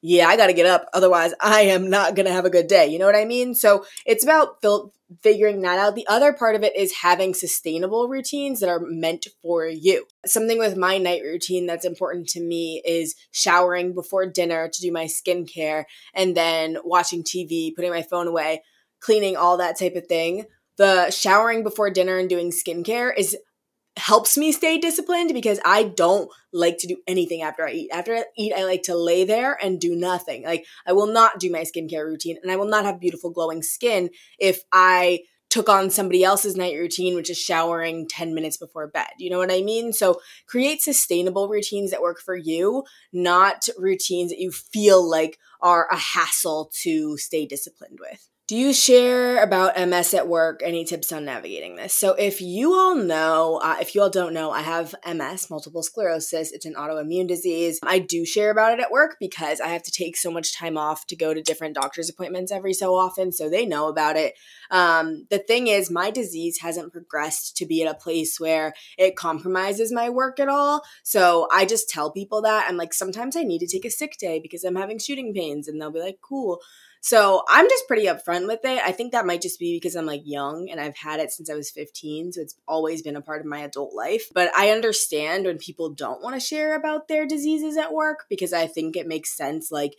yeah, 0.00 0.28
I 0.28 0.36
got 0.36 0.46
to 0.46 0.52
get 0.52 0.66
up. 0.66 0.86
Otherwise, 0.94 1.34
I 1.40 1.62
am 1.62 1.90
not 1.90 2.14
going 2.14 2.26
to 2.26 2.32
have 2.32 2.44
a 2.44 2.50
good 2.50 2.68
day. 2.68 2.86
You 2.86 2.98
know 2.98 3.06
what 3.06 3.16
I 3.16 3.24
mean? 3.24 3.54
So 3.54 3.84
it's 4.06 4.22
about 4.22 4.60
fil- 4.62 4.92
figuring 5.22 5.62
that 5.62 5.78
out. 5.78 5.96
The 5.96 6.06
other 6.06 6.32
part 6.32 6.54
of 6.54 6.62
it 6.62 6.76
is 6.76 6.98
having 6.98 7.34
sustainable 7.34 8.08
routines 8.08 8.60
that 8.60 8.68
are 8.68 8.80
meant 8.80 9.26
for 9.42 9.66
you. 9.66 10.06
Something 10.24 10.58
with 10.58 10.76
my 10.76 10.98
night 10.98 11.22
routine 11.22 11.66
that's 11.66 11.84
important 11.84 12.28
to 12.28 12.40
me 12.40 12.82
is 12.84 13.16
showering 13.32 13.94
before 13.94 14.26
dinner 14.26 14.68
to 14.68 14.80
do 14.80 14.92
my 14.92 15.06
skincare 15.06 15.84
and 16.14 16.36
then 16.36 16.78
watching 16.84 17.24
TV, 17.24 17.74
putting 17.74 17.90
my 17.90 18.02
phone 18.02 18.28
away, 18.28 18.62
cleaning, 19.00 19.36
all 19.36 19.56
that 19.56 19.78
type 19.78 19.96
of 19.96 20.06
thing. 20.06 20.44
The 20.76 21.10
showering 21.10 21.64
before 21.64 21.90
dinner 21.90 22.18
and 22.18 22.28
doing 22.28 22.52
skincare 22.52 23.10
is 23.16 23.36
helps 23.98 24.36
me 24.36 24.52
stay 24.52 24.78
disciplined 24.78 25.32
because 25.32 25.60
I 25.64 25.84
don't 25.84 26.30
like 26.52 26.78
to 26.78 26.86
do 26.86 26.96
anything 27.06 27.42
after 27.42 27.66
I 27.66 27.72
eat. 27.72 27.90
After 27.92 28.14
I 28.14 28.24
eat, 28.36 28.52
I 28.56 28.64
like 28.64 28.82
to 28.84 28.96
lay 28.96 29.24
there 29.24 29.58
and 29.62 29.80
do 29.80 29.94
nothing. 29.94 30.44
Like 30.44 30.64
I 30.86 30.92
will 30.92 31.06
not 31.06 31.38
do 31.38 31.50
my 31.50 31.60
skincare 31.60 32.06
routine 32.06 32.38
and 32.42 32.50
I 32.50 32.56
will 32.56 32.68
not 32.68 32.84
have 32.84 33.00
beautiful 33.00 33.30
glowing 33.30 33.62
skin 33.62 34.10
if 34.38 34.60
I 34.72 35.20
took 35.50 35.68
on 35.68 35.90
somebody 35.90 36.22
else's 36.22 36.56
night 36.56 36.76
routine, 36.76 37.14
which 37.14 37.30
is 37.30 37.38
showering 37.38 38.06
10 38.06 38.34
minutes 38.34 38.56
before 38.56 38.86
bed. 38.86 39.08
You 39.18 39.30
know 39.30 39.38
what 39.38 39.52
I 39.52 39.62
mean? 39.62 39.92
So 39.92 40.20
create 40.46 40.82
sustainable 40.82 41.48
routines 41.48 41.90
that 41.90 42.02
work 42.02 42.20
for 42.20 42.36
you, 42.36 42.84
not 43.12 43.68
routines 43.78 44.30
that 44.30 44.40
you 44.40 44.50
feel 44.50 45.08
like 45.08 45.38
are 45.60 45.88
a 45.90 45.96
hassle 45.96 46.70
to 46.82 47.16
stay 47.16 47.46
disciplined 47.46 47.98
with. 48.00 48.28
Do 48.48 48.56
you 48.56 48.72
share 48.72 49.42
about 49.42 49.76
MS 49.76 50.14
at 50.14 50.26
work? 50.26 50.62
Any 50.64 50.86
tips 50.86 51.12
on 51.12 51.26
navigating 51.26 51.76
this? 51.76 51.92
So, 51.92 52.14
if 52.14 52.40
you 52.40 52.72
all 52.72 52.94
know, 52.94 53.60
uh, 53.62 53.76
if 53.78 53.94
you 53.94 54.00
all 54.00 54.08
don't 54.08 54.32
know, 54.32 54.50
I 54.50 54.62
have 54.62 54.94
MS, 55.06 55.50
multiple 55.50 55.82
sclerosis. 55.82 56.50
It's 56.52 56.64
an 56.64 56.72
autoimmune 56.72 57.28
disease. 57.28 57.78
I 57.82 57.98
do 57.98 58.24
share 58.24 58.50
about 58.50 58.72
it 58.72 58.80
at 58.80 58.90
work 58.90 59.18
because 59.20 59.60
I 59.60 59.68
have 59.68 59.82
to 59.82 59.90
take 59.90 60.16
so 60.16 60.30
much 60.30 60.56
time 60.56 60.78
off 60.78 61.06
to 61.08 61.14
go 61.14 61.34
to 61.34 61.42
different 61.42 61.74
doctor's 61.74 62.08
appointments 62.08 62.50
every 62.50 62.72
so 62.72 62.94
often. 62.94 63.32
So, 63.32 63.50
they 63.50 63.66
know 63.66 63.88
about 63.88 64.16
it. 64.16 64.32
Um, 64.70 65.26
the 65.28 65.40
thing 65.40 65.66
is, 65.66 65.90
my 65.90 66.10
disease 66.10 66.60
hasn't 66.62 66.90
progressed 66.90 67.54
to 67.58 67.66
be 67.66 67.84
at 67.84 67.94
a 67.94 67.98
place 67.98 68.40
where 68.40 68.72
it 68.96 69.14
compromises 69.14 69.92
my 69.92 70.08
work 70.08 70.40
at 70.40 70.48
all. 70.48 70.80
So, 71.02 71.48
I 71.52 71.66
just 71.66 71.90
tell 71.90 72.10
people 72.10 72.40
that. 72.40 72.64
I'm 72.66 72.78
like, 72.78 72.94
sometimes 72.94 73.36
I 73.36 73.42
need 73.42 73.58
to 73.58 73.66
take 73.66 73.84
a 73.84 73.90
sick 73.90 74.16
day 74.18 74.40
because 74.40 74.64
I'm 74.64 74.76
having 74.76 74.98
shooting 74.98 75.34
pains. 75.34 75.68
And 75.68 75.78
they'll 75.78 75.90
be 75.90 76.00
like, 76.00 76.20
cool. 76.22 76.62
So 77.00 77.42
I'm 77.48 77.68
just 77.68 77.86
pretty 77.86 78.06
upfront 78.06 78.46
with 78.46 78.60
it. 78.64 78.82
I 78.84 78.92
think 78.92 79.12
that 79.12 79.26
might 79.26 79.42
just 79.42 79.58
be 79.58 79.76
because 79.76 79.94
I'm 79.94 80.06
like 80.06 80.22
young 80.24 80.68
and 80.70 80.80
I've 80.80 80.96
had 80.96 81.20
it 81.20 81.30
since 81.30 81.48
I 81.50 81.54
was 81.54 81.70
15. 81.70 82.32
So 82.32 82.40
it's 82.40 82.56
always 82.66 83.02
been 83.02 83.16
a 83.16 83.20
part 83.20 83.40
of 83.40 83.46
my 83.46 83.60
adult 83.60 83.94
life. 83.94 84.28
But 84.34 84.50
I 84.56 84.70
understand 84.70 85.46
when 85.46 85.58
people 85.58 85.90
don't 85.90 86.22
want 86.22 86.34
to 86.34 86.40
share 86.40 86.74
about 86.74 87.08
their 87.08 87.26
diseases 87.26 87.76
at 87.76 87.92
work 87.92 88.26
because 88.28 88.52
I 88.52 88.66
think 88.66 88.96
it 88.96 89.06
makes 89.06 89.36
sense. 89.36 89.70
Like, 89.70 89.94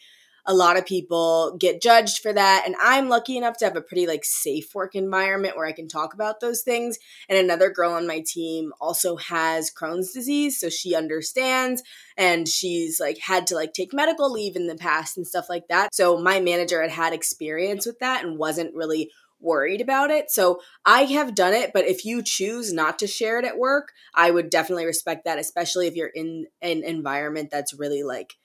a 0.46 0.54
lot 0.54 0.78
of 0.78 0.86
people 0.86 1.56
get 1.60 1.82
judged 1.82 2.22
for 2.22 2.34
that 2.34 2.64
and 2.66 2.76
i'm 2.82 3.10
lucky 3.10 3.38
enough 3.38 3.58
to 3.58 3.66
have 3.66 3.76
a 3.76 3.82
pretty 3.82 4.08
like 4.08 4.24
safe 4.24 4.74
work 4.74 4.96
environment 4.96 5.56
where 5.56 5.66
i 5.66 5.72
can 5.72 5.88
talk 5.88 6.14
about 6.14 6.40
those 6.40 6.62
things 6.62 6.98
and 7.28 7.38
another 7.38 7.70
girl 7.70 7.94
on 7.94 8.08
my 8.08 8.24
team 8.26 8.72
also 8.80 9.16
has 9.16 9.72
crohn's 9.72 10.12
disease 10.14 10.60
so 10.60 10.70
she 10.70 10.96
understands 10.96 11.84
and 12.18 12.48
she's 12.48 13.00
like 13.00 13.18
had 13.20 13.48
to 13.48 13.56
like 13.56 13.74
take 13.74 13.94
medical 13.94 14.32
leave 14.32 14.56
in 14.56 14.68
the 14.68 14.76
past 14.76 15.18
and 15.18 15.28
stuff 15.28 15.50
like 15.50 15.68
that 15.68 15.94
so 15.94 16.18
my 16.18 16.40
manager 16.40 16.82
had 16.82 16.92
had 16.92 17.14
experience 17.14 17.86
with 17.86 18.00
that 18.00 18.24
and 18.24 18.38
wasn't 18.38 18.74
really 18.76 19.10
worried 19.40 19.82
about 19.82 20.12
it. 20.12 20.30
So 20.30 20.62
I 20.86 21.04
have 21.06 21.36
done 21.36 21.54
it, 21.54 21.72
but 21.74 21.86
if 21.86 22.06
you 22.06 22.22
choose 22.22 22.74
not 22.74 23.00
to 23.00 23.08
share 23.08 23.40
it 23.40 23.46
at 23.46 23.58
work, 23.58 23.94
I 24.14 24.32
would 24.32 24.50
definitely 24.50 24.86
respect 24.86 25.26
that, 25.26 25.40
especially 25.40 25.88
if 25.88 25.96
you're 25.96 26.08
in 26.08 26.48
an 26.62 26.84
environment 26.84 27.50
that's 27.52 27.74
really 27.74 28.04
like 28.04 28.36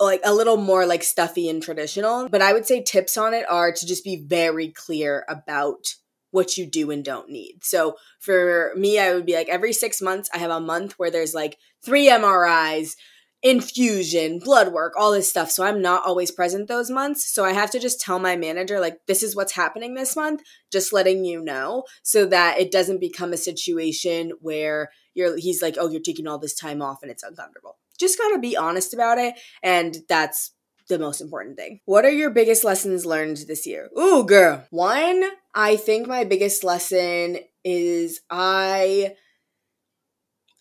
like 0.00 0.20
a 0.24 0.34
little 0.34 0.56
more 0.56 0.86
like 0.86 1.02
stuffy 1.02 1.48
and 1.48 1.62
traditional. 1.62 2.28
But 2.28 2.42
I 2.42 2.52
would 2.52 2.66
say 2.66 2.82
tips 2.82 3.16
on 3.16 3.34
it 3.34 3.44
are 3.50 3.72
to 3.72 3.86
just 3.86 4.04
be 4.04 4.16
very 4.16 4.68
clear 4.68 5.24
about 5.28 5.94
what 6.30 6.56
you 6.56 6.66
do 6.66 6.90
and 6.90 7.04
don't 7.04 7.30
need. 7.30 7.64
So 7.64 7.96
for 8.20 8.72
me, 8.76 8.98
I 8.98 9.14
would 9.14 9.26
be 9.26 9.34
like 9.34 9.48
every 9.48 9.72
six 9.72 10.02
months, 10.02 10.28
I 10.32 10.38
have 10.38 10.50
a 10.50 10.60
month 10.60 10.98
where 10.98 11.10
there's 11.10 11.34
like 11.34 11.56
three 11.82 12.08
MRIs, 12.08 12.96
infusion, 13.42 14.40
blood 14.40 14.72
work, 14.72 14.94
all 14.96 15.12
this 15.12 15.30
stuff. 15.30 15.50
So 15.50 15.64
I'm 15.64 15.80
not 15.80 16.04
always 16.04 16.30
present 16.30 16.68
those 16.68 16.90
months. 16.90 17.24
So 17.32 17.44
I 17.44 17.52
have 17.52 17.70
to 17.70 17.78
just 17.78 18.00
tell 18.00 18.18
my 18.18 18.36
manager, 18.36 18.80
like, 18.80 18.98
this 19.06 19.22
is 19.22 19.36
what's 19.36 19.52
happening 19.52 19.94
this 19.94 20.16
month, 20.16 20.42
just 20.72 20.92
letting 20.92 21.24
you 21.24 21.40
know 21.40 21.84
so 22.02 22.26
that 22.26 22.58
it 22.58 22.72
doesn't 22.72 23.00
become 23.00 23.32
a 23.32 23.38
situation 23.38 24.32
where 24.40 24.90
you're, 25.14 25.36
he's 25.38 25.62
like, 25.62 25.76
oh, 25.78 25.88
you're 25.88 26.00
taking 26.00 26.26
all 26.26 26.38
this 26.38 26.54
time 26.54 26.82
off 26.82 26.98
and 27.02 27.10
it's 27.10 27.22
uncomfortable. 27.22 27.76
Just 27.98 28.18
gotta 28.18 28.38
be 28.38 28.56
honest 28.56 28.94
about 28.94 29.18
it. 29.18 29.34
And 29.62 29.96
that's 30.08 30.52
the 30.88 30.98
most 30.98 31.20
important 31.20 31.56
thing. 31.56 31.80
What 31.84 32.04
are 32.04 32.10
your 32.10 32.30
biggest 32.30 32.64
lessons 32.64 33.06
learned 33.06 33.38
this 33.46 33.66
year? 33.66 33.90
Ooh, 33.98 34.24
girl. 34.24 34.64
One, 34.70 35.22
I 35.54 35.76
think 35.76 36.06
my 36.06 36.24
biggest 36.24 36.64
lesson 36.64 37.38
is 37.64 38.20
I 38.30 39.14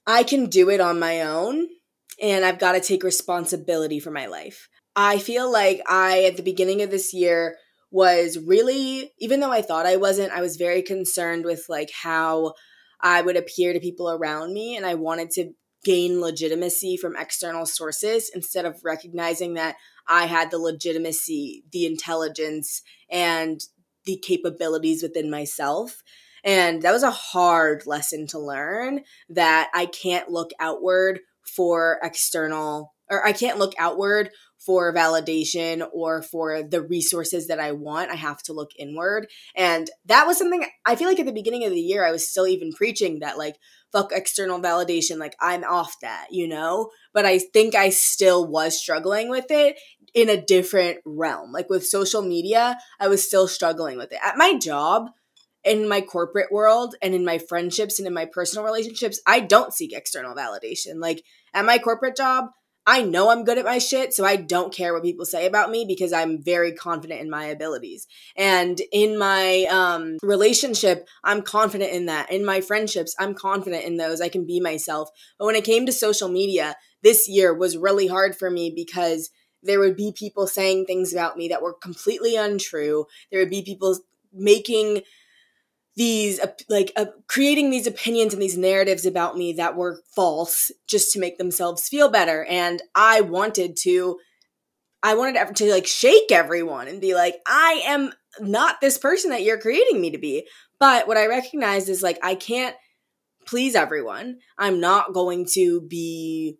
I 0.05 0.23
can 0.23 0.47
do 0.47 0.69
it 0.69 0.81
on 0.81 0.99
my 0.99 1.21
own 1.21 1.67
and 2.21 2.45
I've 2.45 2.59
got 2.59 2.73
to 2.73 2.79
take 2.79 3.03
responsibility 3.03 3.99
for 3.99 4.11
my 4.11 4.25
life. 4.27 4.69
I 4.95 5.19
feel 5.19 5.51
like 5.51 5.81
I 5.87 6.23
at 6.23 6.37
the 6.37 6.43
beginning 6.43 6.81
of 6.81 6.91
this 6.91 7.13
year 7.13 7.57
was 7.91 8.37
really 8.37 9.11
even 9.19 9.39
though 9.39 9.51
I 9.51 9.61
thought 9.61 9.85
I 9.85 9.97
wasn't, 9.97 10.31
I 10.31 10.41
was 10.41 10.57
very 10.57 10.81
concerned 10.81 11.45
with 11.45 11.65
like 11.69 11.91
how 11.91 12.53
I 12.99 13.21
would 13.21 13.37
appear 13.37 13.73
to 13.73 13.79
people 13.79 14.09
around 14.09 14.53
me 14.53 14.75
and 14.75 14.85
I 14.85 14.95
wanted 14.95 15.29
to 15.31 15.51
gain 15.87 16.19
legitimacy 16.19 16.97
from 16.97 17.15
external 17.15 17.65
sources 17.65 18.29
instead 18.35 18.65
of 18.65 18.83
recognizing 18.83 19.53
that 19.53 19.77
I 20.05 20.25
had 20.25 20.51
the 20.51 20.59
legitimacy, 20.59 21.63
the 21.71 21.85
intelligence, 21.85 22.81
and 23.09 23.61
the 24.03 24.17
capabilities 24.17 25.01
within 25.01 25.31
myself. 25.31 26.03
And 26.43 26.81
that 26.81 26.91
was 26.91 27.03
a 27.03 27.11
hard 27.11 27.85
lesson 27.85 28.27
to 28.27 28.39
learn 28.39 29.03
that 29.29 29.69
I 29.73 29.85
can't 29.85 30.29
look 30.29 30.51
outward 30.59 31.21
for 31.45 31.99
external, 32.03 32.93
or 33.09 33.25
I 33.25 33.31
can't 33.31 33.57
look 33.57 33.73
outward 33.79 34.31
for 34.57 34.93
validation 34.93 35.87
or 35.93 36.21
for 36.21 36.63
the 36.63 36.81
resources 36.81 37.47
that 37.47 37.59
I 37.59 37.71
want. 37.71 38.11
I 38.11 38.15
have 38.15 38.41
to 38.43 38.53
look 38.53 38.71
inward. 38.77 39.27
And 39.55 39.89
that 40.05 40.27
was 40.27 40.37
something 40.37 40.65
I 40.85 40.95
feel 40.95 41.07
like 41.07 41.19
at 41.19 41.25
the 41.25 41.31
beginning 41.31 41.63
of 41.63 41.71
the 41.71 41.79
year, 41.79 42.05
I 42.05 42.11
was 42.11 42.29
still 42.29 42.47
even 42.47 42.73
preaching 42.73 43.19
that, 43.19 43.37
like, 43.37 43.55
fuck 43.91 44.11
external 44.11 44.59
validation. 44.59 45.17
Like, 45.17 45.35
I'm 45.39 45.63
off 45.63 45.95
that, 46.01 46.27
you 46.31 46.47
know? 46.47 46.89
But 47.13 47.25
I 47.25 47.39
think 47.39 47.75
I 47.75 47.89
still 47.89 48.45
was 48.45 48.77
struggling 48.77 49.29
with 49.29 49.47
it 49.49 49.77
in 50.13 50.29
a 50.29 50.41
different 50.41 50.99
realm. 51.05 51.51
Like 51.51 51.69
with 51.69 51.85
social 51.85 52.21
media, 52.21 52.77
I 52.99 53.07
was 53.07 53.25
still 53.25 53.47
struggling 53.47 53.97
with 53.97 54.11
it. 54.11 54.19
At 54.23 54.37
my 54.37 54.57
job, 54.57 55.09
in 55.63 55.87
my 55.87 56.01
corporate 56.01 56.51
world, 56.51 56.95
and 57.01 57.13
in 57.13 57.25
my 57.25 57.37
friendships 57.37 57.99
and 57.99 58.07
in 58.07 58.13
my 58.13 58.25
personal 58.25 58.65
relationships, 58.65 59.19
I 59.27 59.41
don't 59.41 59.73
seek 59.73 59.93
external 59.93 60.35
validation. 60.35 60.99
Like 60.99 61.23
at 61.53 61.65
my 61.65 61.77
corporate 61.77 62.15
job, 62.15 62.45
I 62.89 63.01
know 63.01 63.29
I'm 63.29 63.43
good 63.43 63.57
at 63.57 63.65
my 63.65 63.79
shit, 63.79 64.13
so 64.13 64.23
I 64.23 64.37
don't 64.37 64.73
care 64.73 64.93
what 64.93 65.03
people 65.03 65.25
say 65.25 65.45
about 65.45 65.69
me 65.69 65.83
because 65.85 66.13
I'm 66.13 66.41
very 66.41 66.71
confident 66.71 67.19
in 67.19 67.29
my 67.29 67.43
abilities. 67.47 68.07
And 68.37 68.81
in 68.93 69.17
my 69.17 69.65
um, 69.69 70.17
relationship, 70.23 71.05
I'm 71.21 71.41
confident 71.41 71.91
in 71.91 72.05
that. 72.05 72.31
In 72.31 72.45
my 72.45 72.61
friendships, 72.61 73.13
I'm 73.19 73.33
confident 73.33 73.83
in 73.83 73.97
those. 73.97 74.21
I 74.21 74.29
can 74.29 74.47
be 74.47 74.61
myself. 74.61 75.09
But 75.37 75.47
when 75.47 75.55
it 75.55 75.65
came 75.65 75.85
to 75.85 75.91
social 75.91 76.29
media, 76.29 76.77
this 77.03 77.27
year 77.27 77.53
was 77.53 77.75
really 77.75 78.07
hard 78.07 78.37
for 78.37 78.49
me 78.49 78.71
because 78.73 79.31
there 79.61 79.81
would 79.81 79.97
be 79.97 80.13
people 80.15 80.47
saying 80.47 80.85
things 80.85 81.11
about 81.11 81.35
me 81.35 81.49
that 81.49 81.61
were 81.61 81.73
completely 81.73 82.37
untrue. 82.37 83.05
There 83.29 83.41
would 83.41 83.49
be 83.49 83.63
people 83.63 83.99
making 84.31 85.01
these 85.97 86.39
like 86.69 86.91
uh, 86.95 87.05
creating 87.27 87.71
these 87.71 87.87
opinions 87.87 88.31
and 88.31 88.41
these 88.41 88.57
narratives 88.57 89.05
about 89.05 89.35
me 89.35 89.53
that 89.53 89.75
were 89.75 90.03
false 90.15 90.71
just 90.87 91.11
to 91.11 91.19
make 91.19 91.39
themselves 91.39 91.89
feel 91.89 92.07
better. 92.07 92.45
And 92.45 92.81
i 92.95 93.19
wanted 93.21 93.75
to 93.77 94.19
i 95.03 95.15
wanted 95.15 95.55
to 95.55 95.71
like 95.71 95.87
shake 95.87 96.31
everyone 96.31 96.87
and 96.87 97.01
be 97.01 97.15
like 97.15 97.35
i 97.47 97.81
am 97.85 98.13
not 98.39 98.79
this 98.79 98.97
person 98.97 99.31
that 99.31 99.41
you're 99.41 99.59
creating 99.59 99.99
me 99.99 100.11
to 100.11 100.19
be. 100.19 100.47
But 100.79 101.07
what 101.07 101.17
i 101.17 101.25
recognized 101.25 101.89
is 101.89 102.03
like 102.03 102.19
i 102.23 102.35
can't 102.35 102.75
please 103.47 103.75
everyone. 103.75 104.37
I'm 104.57 104.79
not 104.79 105.13
going 105.13 105.47
to 105.53 105.81
be 105.81 106.57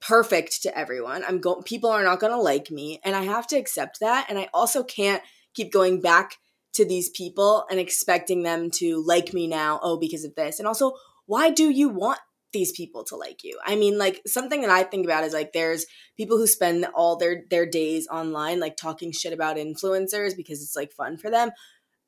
perfect 0.00 0.62
to 0.62 0.78
everyone. 0.78 1.24
I'm 1.26 1.40
going 1.40 1.64
people 1.64 1.90
are 1.90 2.04
not 2.04 2.20
going 2.20 2.32
to 2.32 2.40
like 2.40 2.70
me. 2.70 3.00
And 3.04 3.16
i 3.16 3.24
have 3.24 3.48
to 3.48 3.56
accept 3.56 3.98
that. 4.00 4.26
And 4.28 4.38
i 4.38 4.48
also 4.54 4.84
can't 4.84 5.22
keep 5.52 5.72
going 5.72 6.00
back 6.00 6.36
to 6.74 6.84
these 6.84 7.10
people 7.10 7.64
and 7.70 7.80
expecting 7.80 8.42
them 8.42 8.70
to 8.70 9.02
like 9.04 9.32
me 9.32 9.46
now, 9.46 9.80
oh, 9.82 9.98
because 9.98 10.24
of 10.24 10.34
this. 10.34 10.58
And 10.58 10.68
also, 10.68 10.92
why 11.26 11.50
do 11.50 11.70
you 11.70 11.88
want 11.88 12.20
these 12.52 12.72
people 12.72 13.04
to 13.04 13.16
like 13.16 13.44
you? 13.44 13.58
I 13.64 13.76
mean, 13.76 13.98
like 13.98 14.22
something 14.26 14.62
that 14.62 14.70
I 14.70 14.82
think 14.82 15.04
about 15.04 15.24
is 15.24 15.32
like 15.32 15.52
there's 15.52 15.86
people 16.16 16.38
who 16.38 16.46
spend 16.46 16.86
all 16.94 17.16
their 17.16 17.44
their 17.50 17.66
days 17.66 18.08
online 18.08 18.60
like 18.60 18.76
talking 18.76 19.12
shit 19.12 19.32
about 19.32 19.56
influencers 19.56 20.36
because 20.36 20.62
it's 20.62 20.76
like 20.76 20.92
fun 20.92 21.16
for 21.16 21.30
them. 21.30 21.50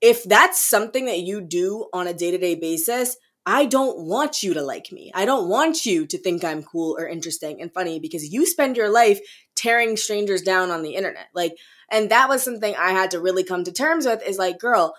If 0.01 0.25
that's 0.25 0.63
something 0.63 1.05
that 1.07 1.21
you 1.21 1.43
do 1.43 1.87
on 1.93 2.07
a 2.07 2.15
day-to-day 2.15 2.55
basis, 2.55 3.17
I 3.45 3.67
don't 3.67 4.07
want 4.07 4.43
you 4.43 4.55
to 4.55 4.63
like 4.63 4.93
me. 4.93 5.11
I 5.15 5.25
don't 5.25 5.49
want 5.49 5.85
you 5.85 6.07
to 6.07 6.19
think 6.19 6.45
I'm 6.45 6.63
cool 6.63 6.97
or 6.99 7.07
interesting 7.07 7.61
and 7.61 7.73
funny 7.73 7.99
because 7.99 8.33
you 8.33 8.47
spend 8.47 8.77
your 8.77 8.89
life 8.89 9.21
tearing 9.57 9.97
strangers 9.97 10.43
down 10.43 10.71
on 10.71 10.83
the 10.83 10.95
internet. 10.95 11.29
Like 11.35 11.57
and 11.91 12.11
that 12.11 12.29
was 12.29 12.43
something 12.43 12.75
I 12.77 12.91
had 12.91 13.11
to 13.13 13.21
really 13.21 13.45
come 13.45 13.65
to 13.65 13.73
terms 13.73 14.07
with 14.07 14.23
is 14.27 14.39
like, 14.39 14.59
girl, 14.59 14.95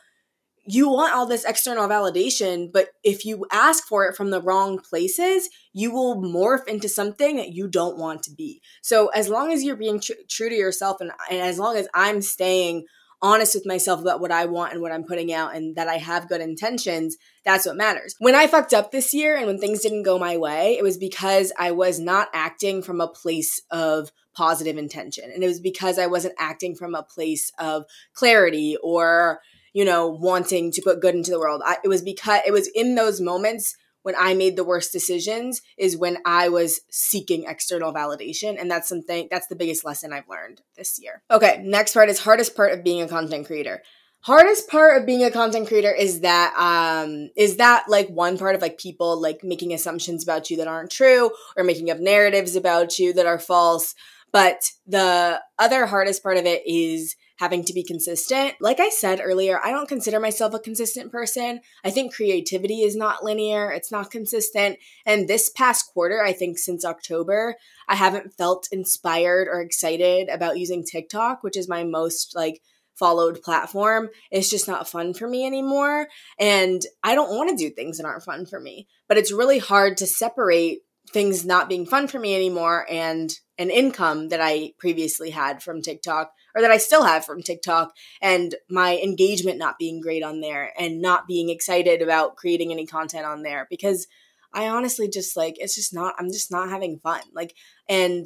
you 0.66 0.90
want 0.90 1.14
all 1.14 1.26
this 1.26 1.44
external 1.44 1.88
validation, 1.88 2.72
but 2.72 2.90
if 3.04 3.26
you 3.26 3.46
ask 3.52 3.84
for 3.88 4.06
it 4.06 4.16
from 4.16 4.30
the 4.30 4.42
wrong 4.42 4.78
places, 4.78 5.50
you 5.74 5.92
will 5.92 6.22
morph 6.22 6.68
into 6.68 6.88
something 6.88 7.38
that 7.38 7.52
you 7.52 7.68
don't 7.68 7.98
want 7.98 8.22
to 8.24 8.32
be. 8.32 8.62
So, 8.82 9.08
as 9.08 9.28
long 9.28 9.52
as 9.52 9.64
you're 9.64 9.76
being 9.76 10.00
tr- 10.00 10.14
true 10.30 10.50
to 10.50 10.56
yourself 10.56 11.02
and, 11.02 11.12
and 11.32 11.42
as 11.42 11.58
long 11.58 11.78
as 11.78 11.88
I'm 11.94 12.22
staying 12.22 12.86
honest 13.24 13.56
with 13.56 13.66
myself 13.66 14.02
about 14.02 14.20
what 14.20 14.32
I 14.32 14.46
want 14.46 14.74
and 14.74 14.82
what 14.82 14.92
I'm 14.92 15.04
putting 15.04 15.32
out 15.32 15.56
and 15.56 15.76
that 15.76 15.88
I 15.88 15.98
have 15.98 16.30
good 16.30 16.42
intentions, 16.42 17.18
that's 17.46 17.66
what 17.66 17.78
matters. 17.78 18.16
When 18.20 18.36
I 18.36 18.48
fucked 18.48 18.74
up 18.74 18.92
this 18.92 19.14
year 19.14 19.36
and 19.36 19.48
when 19.48 19.60
things 19.60 19.82
didn't 19.82 20.04
go 20.04 20.18
my 20.18 20.38
way, 20.38 20.78
it 20.78 20.84
was 20.84 20.98
because 20.98 21.52
I 21.58 21.72
was 21.72 22.00
not 22.00 22.30
acting 22.34 22.82
from 22.82 23.00
a 23.00 23.08
place 23.08 23.62
of 23.70 24.12
positive 24.34 24.78
intention. 24.78 25.32
And 25.34 25.44
it 25.44 25.48
was 25.48 25.60
because 25.60 26.00
I 26.00 26.08
wasn't 26.08 26.36
acting 26.38 26.76
from 26.76 26.96
a 26.96 27.04
place 27.04 27.52
of 27.60 27.86
clarity 28.14 28.78
or, 28.82 29.42
you 29.74 29.86
know, 29.86 30.08
wanting 30.08 30.72
to 30.72 30.82
put 30.82 31.02
good 31.02 31.16
into 31.16 31.32
the 31.32 31.40
world. 31.40 31.62
I, 31.66 31.78
it 31.84 31.88
was 31.88 32.02
because 32.02 32.42
it 32.46 32.52
was 32.52 32.68
in 32.68 32.96
those 32.96 33.22
moments 33.22 33.76
when 34.04 34.16
I 34.18 34.34
made 34.34 34.56
the 34.56 34.64
worst 34.64 34.92
decisions 34.92 35.62
is 35.78 35.96
when 35.96 36.18
I 36.26 36.50
was 36.50 36.82
seeking 36.90 37.46
external 37.48 37.94
validation. 37.94 38.60
And 38.60 38.70
that's 38.70 38.90
something, 38.90 39.28
that's 39.30 39.48
the 39.48 39.56
biggest 39.56 39.86
lesson 39.86 40.12
I've 40.12 40.28
learned 40.28 40.62
this 40.76 41.00
year. 41.00 41.22
Okay, 41.30 41.62
next 41.64 41.94
part 41.94 42.10
is 42.10 42.20
hardest 42.20 42.56
part 42.56 42.72
of 42.72 42.84
being 42.84 43.02
a 43.02 43.08
content 43.08 43.46
creator. 43.46 43.84
Hardest 44.22 44.70
part 44.70 45.00
of 45.00 45.08
being 45.08 45.24
a 45.24 45.32
content 45.32 45.68
creator 45.68 45.92
is 45.92 46.22
that, 46.22 46.54
um, 46.56 47.30
is 47.36 47.58
that 47.58 47.86
like 47.90 48.08
one 48.08 48.38
part 48.38 48.56
of 48.56 48.62
like 48.62 48.78
people 48.78 49.20
like 49.20 49.44
making 49.44 49.74
assumptions 49.74 50.24
about 50.24 50.50
you 50.50 50.58
that 50.58 50.68
aren't 50.68 50.92
true 50.92 51.32
or 51.58 51.64
making 51.64 51.90
up 51.90 52.00
narratives 52.00 52.56
about 52.56 53.00
you 53.00 53.14
that 53.14 53.26
are 53.26 53.40
false. 53.40 53.96
But 54.32 54.62
the 54.88 55.42
other 55.60 55.86
hardest 55.86 56.24
part 56.24 56.38
of 56.38 56.46
it 56.46 56.64
is 56.66 57.16
having 57.42 57.64
to 57.66 57.74
be 57.74 57.84
consistent. 57.84 58.54
Like 58.62 58.80
I 58.80 58.90
said 58.90 59.20
earlier, 59.22 59.60
I 59.64 59.72
don't 59.72 59.90
consider 59.90 60.20
myself 60.20 60.54
a 60.54 60.60
consistent 60.60 61.12
person. 61.12 61.60
I 61.84 61.90
think 61.90 62.14
creativity 62.14 62.82
is 62.82 62.96
not 62.96 63.24
linear, 63.24 63.72
it's 63.72 63.92
not 63.92 64.12
consistent. 64.12 64.78
And 65.08 65.28
this 65.28 65.50
past 65.50 65.88
quarter, 65.92 66.24
I 66.24 66.34
think 66.34 66.60
since 66.60 66.86
October, 66.86 67.56
I 67.90 67.96
haven't 67.96 68.36
felt 68.38 68.68
inspired 68.72 69.48
or 69.48 69.60
excited 69.60 70.30
about 70.30 70.60
using 70.60 70.86
TikTok, 70.86 71.44
which 71.44 71.58
is 71.58 71.68
my 71.68 71.84
most 71.84 72.36
like 72.36 72.62
followed 72.94 73.42
platform. 73.42 74.10
It's 74.30 74.52
just 74.52 74.68
not 74.68 74.88
fun 74.88 75.16
for 75.16 75.28
me 75.28 75.44
anymore. 75.44 76.08
And 76.40 76.84
I 77.04 77.16
don't 77.16 77.36
want 77.36 77.50
to 77.50 77.56
do 77.56 77.74
things 77.74 77.98
that 77.98 78.06
aren't 78.06 78.24
fun 78.24 78.46
for 78.46 78.60
me. 78.60 78.88
But 79.08 79.18
it's 79.18 79.34
really 79.34 79.58
hard 79.58 79.98
to 79.98 80.06
separate 80.06 80.82
things 81.12 81.44
not 81.44 81.68
being 81.68 81.88
fun 81.88 82.08
for 82.08 82.20
me 82.20 82.36
anymore 82.36 82.86
and 82.90 83.34
an 83.62 83.70
income 83.70 84.30
that 84.30 84.42
I 84.42 84.74
previously 84.80 85.30
had 85.30 85.62
from 85.62 85.84
TikTok 85.84 86.32
or 86.56 86.62
that 86.62 86.72
I 86.72 86.78
still 86.78 87.04
have 87.04 87.24
from 87.24 87.44
TikTok 87.44 87.94
and 88.22 88.56
my 88.70 88.98
engagement 88.98 89.60
not 89.60 89.78
being 89.78 90.02
great 90.02 90.24
on 90.24 90.42
there 90.42 90.74
and 90.78 91.00
not 91.00 91.28
being 91.28 91.50
excited 91.50 92.02
about 92.02 92.36
creating 92.36 92.72
any 92.72 92.88
content 92.88 93.26
on 93.26 93.44
there 93.44 93.68
because 93.70 94.08
I 94.52 94.68
honestly 94.68 95.08
just 95.08 95.38
like 95.38 95.56
it's 95.58 95.76
just 95.76 95.94
not 95.94 96.16
I'm 96.18 96.30
just 96.30 96.52
not 96.52 96.70
having 96.70 96.98
fun. 96.98 97.22
Like 97.34 97.54
and 97.88 98.26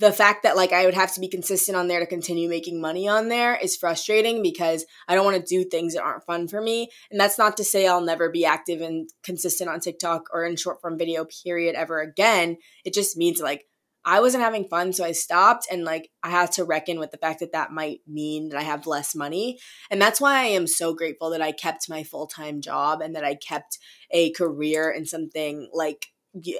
the 0.00 0.10
fact 0.12 0.42
that 0.42 0.56
like 0.56 0.72
I 0.72 0.86
would 0.86 0.94
have 0.94 1.14
to 1.14 1.20
be 1.20 1.28
consistent 1.28 1.76
on 1.76 1.86
there 1.86 2.00
to 2.00 2.06
continue 2.06 2.48
making 2.48 2.80
money 2.80 3.06
on 3.06 3.28
there 3.28 3.56
is 3.56 3.76
frustrating 3.76 4.42
because 4.42 4.84
I 5.06 5.14
don't 5.14 5.24
want 5.24 5.36
to 5.36 5.54
do 5.56 5.64
things 5.64 5.94
that 5.94 6.02
aren't 6.02 6.26
fun 6.26 6.48
for 6.48 6.60
me. 6.60 6.90
And 7.12 7.20
that's 7.20 7.38
not 7.38 7.56
to 7.58 7.64
say 7.64 7.86
I'll 7.86 8.00
never 8.00 8.28
be 8.28 8.44
active 8.44 8.80
and 8.80 9.08
consistent 9.22 9.70
on 9.70 9.78
TikTok 9.78 10.24
or 10.32 10.44
in 10.44 10.56
short 10.56 10.80
form 10.80 10.98
video 10.98 11.24
period 11.44 11.76
ever 11.76 12.00
again. 12.00 12.56
It 12.84 12.92
just 12.92 13.16
means 13.16 13.40
like 13.40 13.66
I 14.04 14.20
wasn't 14.20 14.44
having 14.44 14.68
fun, 14.68 14.92
so 14.92 15.04
I 15.04 15.12
stopped 15.12 15.66
and 15.70 15.84
like 15.84 16.10
I 16.22 16.30
had 16.30 16.52
to 16.52 16.64
reckon 16.64 16.98
with 16.98 17.10
the 17.10 17.18
fact 17.18 17.40
that 17.40 17.52
that 17.52 17.72
might 17.72 18.00
mean 18.06 18.50
that 18.50 18.58
I 18.58 18.62
have 18.62 18.86
less 18.86 19.14
money. 19.14 19.58
And 19.90 20.00
that's 20.00 20.20
why 20.20 20.40
I 20.40 20.46
am 20.46 20.66
so 20.66 20.94
grateful 20.94 21.30
that 21.30 21.42
I 21.42 21.52
kept 21.52 21.88
my 21.88 22.02
full 22.02 22.26
time 22.26 22.60
job 22.60 23.00
and 23.00 23.14
that 23.16 23.24
I 23.24 23.34
kept 23.34 23.78
a 24.10 24.30
career 24.32 24.90
in 24.90 25.06
something 25.06 25.68
like 25.72 26.06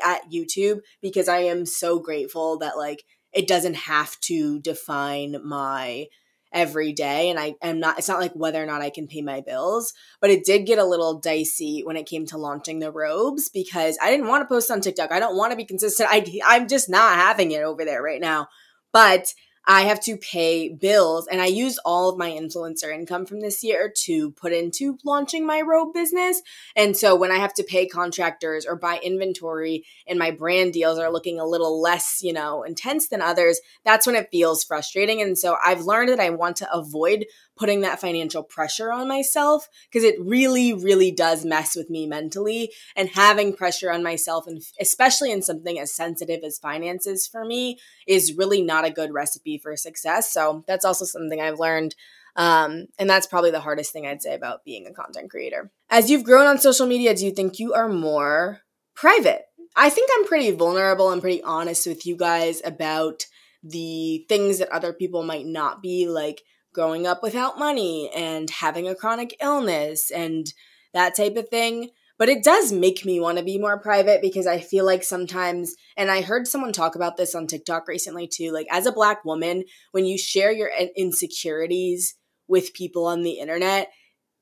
at 0.05 0.31
YouTube 0.33 0.81
because 1.03 1.29
I 1.29 1.39
am 1.39 1.67
so 1.67 1.99
grateful 1.99 2.59
that 2.59 2.77
like 2.77 3.05
it 3.33 3.49
doesn't 3.49 3.75
have 3.75 4.19
to 4.21 4.61
define 4.61 5.37
my 5.45 6.07
every 6.55 6.93
day 6.93 7.29
and 7.29 7.39
I 7.39 7.55
am 7.61 7.81
not 7.81 7.99
it's 7.99 8.09
not 8.09 8.21
like 8.21 8.33
whether 8.33 8.63
or 8.63 8.67
not 8.67 8.81
I 8.81 8.89
can 8.89 9.07
pay 9.07 9.21
my 9.21 9.43
bills, 9.43 9.93
but 10.21 10.31
it 10.31 10.45
did 10.45 10.67
get 10.67 10.79
a 10.79 10.85
little 10.85 11.19
dicey 11.19 11.83
when 11.85 11.97
it 11.97 12.07
came 12.07 12.25
to 12.27 12.39
launching 12.39 12.79
the 12.79 12.93
robes 12.93 13.51
because 13.53 13.99
I 14.01 14.11
didn't 14.11 14.29
want 14.29 14.43
to 14.43 14.49
post 14.49 14.71
on 14.71 14.81
TikTok. 14.81 15.13
I 15.13 15.21
don't 15.21 15.37
want 15.37 15.51
to 15.51 15.57
be 15.57 15.65
consistent. 15.67 16.09
I 16.11 16.25
I'm 16.47 16.69
just 16.69 16.89
not 16.89 17.17
having 17.17 17.51
it 17.51 17.63
over 17.63 17.85
there 17.85 18.03
right 18.03 18.21
now. 18.21 18.49
But 18.93 19.27
I 19.67 19.83
have 19.83 20.01
to 20.01 20.17
pay 20.17 20.69
bills 20.69 21.27
and 21.27 21.41
I 21.41 21.47
used 21.47 21.79
all 21.85 22.11
of 22.11 22.19
my 22.19 22.31
influencer 22.31 22.93
income 22.93 23.27
from 23.27 23.41
this 23.41 23.65
year 23.65 23.93
to 24.05 24.31
put 24.33 24.53
into 24.53 24.99
launching 25.05 25.47
my 25.47 25.61
robe 25.63 25.95
business. 25.95 26.43
And 26.77 26.97
so 26.97 27.17
when 27.17 27.31
I 27.31 27.37
have 27.37 27.55
to 27.55 27.65
pay 27.65 27.87
contractors 27.87 28.67
or 28.67 28.77
buy 28.77 29.01
inventory 29.03 29.85
and 30.07 30.19
my 30.19 30.31
brand 30.31 30.73
deals 30.73 30.99
are 30.99 31.11
looking 31.11 31.41
a 31.41 31.47
little 31.47 31.81
less, 31.81 32.21
you 32.23 32.33
know, 32.33 32.63
intense 32.63 33.09
than 33.09 33.23
others, 33.23 33.61
that's 33.85 34.07
when 34.07 34.17
it 34.17 34.29
feels 34.31 34.65
frustrating. 34.65 35.23
And 35.23 35.39
so 35.39 35.57
I've 35.65 35.83
learned 35.83 36.11
that 36.11 36.21
I 36.21 36.31
want 36.31 36.57
to 36.57 36.73
avoid 36.73 37.27
putting 37.57 37.81
that 37.81 38.01
financial 38.01 38.43
pressure 38.43 38.93
on 38.93 39.09
myself 39.09 39.69
because 39.91 40.05
it 40.05 40.17
really, 40.21 40.73
really 40.73 41.11
does 41.11 41.45
mess 41.45 41.77
with 41.77 41.89
me 41.89 42.07
mentally. 42.07 42.73
And 42.97 43.09
having 43.09 43.55
pressure 43.55 43.91
on 43.91 44.03
myself, 44.03 44.47
and 44.47 44.63
especially 44.81 45.31
in 45.31 45.43
something 45.43 45.79
as 45.79 45.95
sensitive 45.95 46.41
as 46.45 46.59
finances 46.59 47.27
for 47.27 47.45
me, 47.45 47.79
is 48.07 48.35
really 48.37 48.63
not 48.63 48.85
a 48.85 48.91
good 48.91 49.13
recipe 49.13 49.59
for 49.59 49.77
success. 49.77 50.33
So 50.33 50.65
that's 50.67 50.85
also 50.85 51.05
something 51.05 51.41
I've 51.41 51.61
learned. 51.61 51.95
Um, 52.37 52.87
and 52.99 53.09
that's 53.09 53.29
probably 53.29 53.53
the 53.53 53.61
hardest 53.61 53.93
thing 53.93 54.07
I'd 54.07 54.23
say 54.23 54.35
about 54.35 54.65
being 54.65 54.87
a 54.87 54.93
content 54.93 55.31
creator. 55.31 55.71
As 55.91 56.11
you've 56.11 56.25
grown 56.25 56.47
on 56.47 56.59
social 56.59 56.87
media, 56.87 57.15
do 57.15 57.25
you 57.25 57.31
think 57.31 57.59
you 57.59 57.75
are 57.75 57.89
more 57.89 58.61
private? 58.97 59.43
I 59.77 59.91
think 59.91 60.11
I'm 60.15 60.27
pretty 60.27 60.51
vulnerable 60.51 61.11
and 61.11 61.21
pretty 61.21 61.43
honest 61.43 61.87
with 61.87 62.07
you 62.07 62.17
guys 62.17 62.61
about 62.65 63.27
the 63.63 64.25
things 64.29 64.59
that 64.59 64.69
other 64.69 64.93
people 64.93 65.23
might 65.23 65.47
not 65.47 65.83
be 65.83 66.07
like 66.09 66.43
growing 66.75 67.07
up 67.07 67.23
without 67.23 67.59
money 67.59 68.11
and 68.15 68.51
having 68.51 68.87
a 68.89 68.95
chronic 68.95 69.37
illness 69.41 70.11
and 70.11 70.53
that 70.93 71.17
type 71.17 71.37
of 71.37 71.49
thing. 71.49 71.91
But 72.19 72.29
it 72.29 72.45
does 72.45 72.71
make 72.71 73.05
me 73.05 73.19
want 73.19 73.39
to 73.39 73.45
be 73.45 73.59
more 73.59 73.81
private 73.81 74.23
because 74.23 74.47
I 74.47 74.61
feel 74.61 74.85
like 74.85 75.03
sometimes, 75.03 75.75
and 75.97 76.11
I 76.11 76.21
heard 76.21 76.47
someone 76.47 76.73
talk 76.73 76.95
about 76.95 77.17
this 77.17 77.35
on 77.35 77.47
TikTok 77.47 77.89
recently 77.89 78.29
too, 78.29 78.53
like 78.53 78.67
as 78.71 78.87
a 78.87 78.93
black 78.93 79.25
woman, 79.25 79.65
when 79.91 80.05
you 80.05 80.17
share 80.17 80.53
your 80.53 80.71
insecurities 80.97 82.15
with 82.47 82.75
people 82.75 83.07
on 83.07 83.23
the 83.23 83.41
internet, 83.41 83.91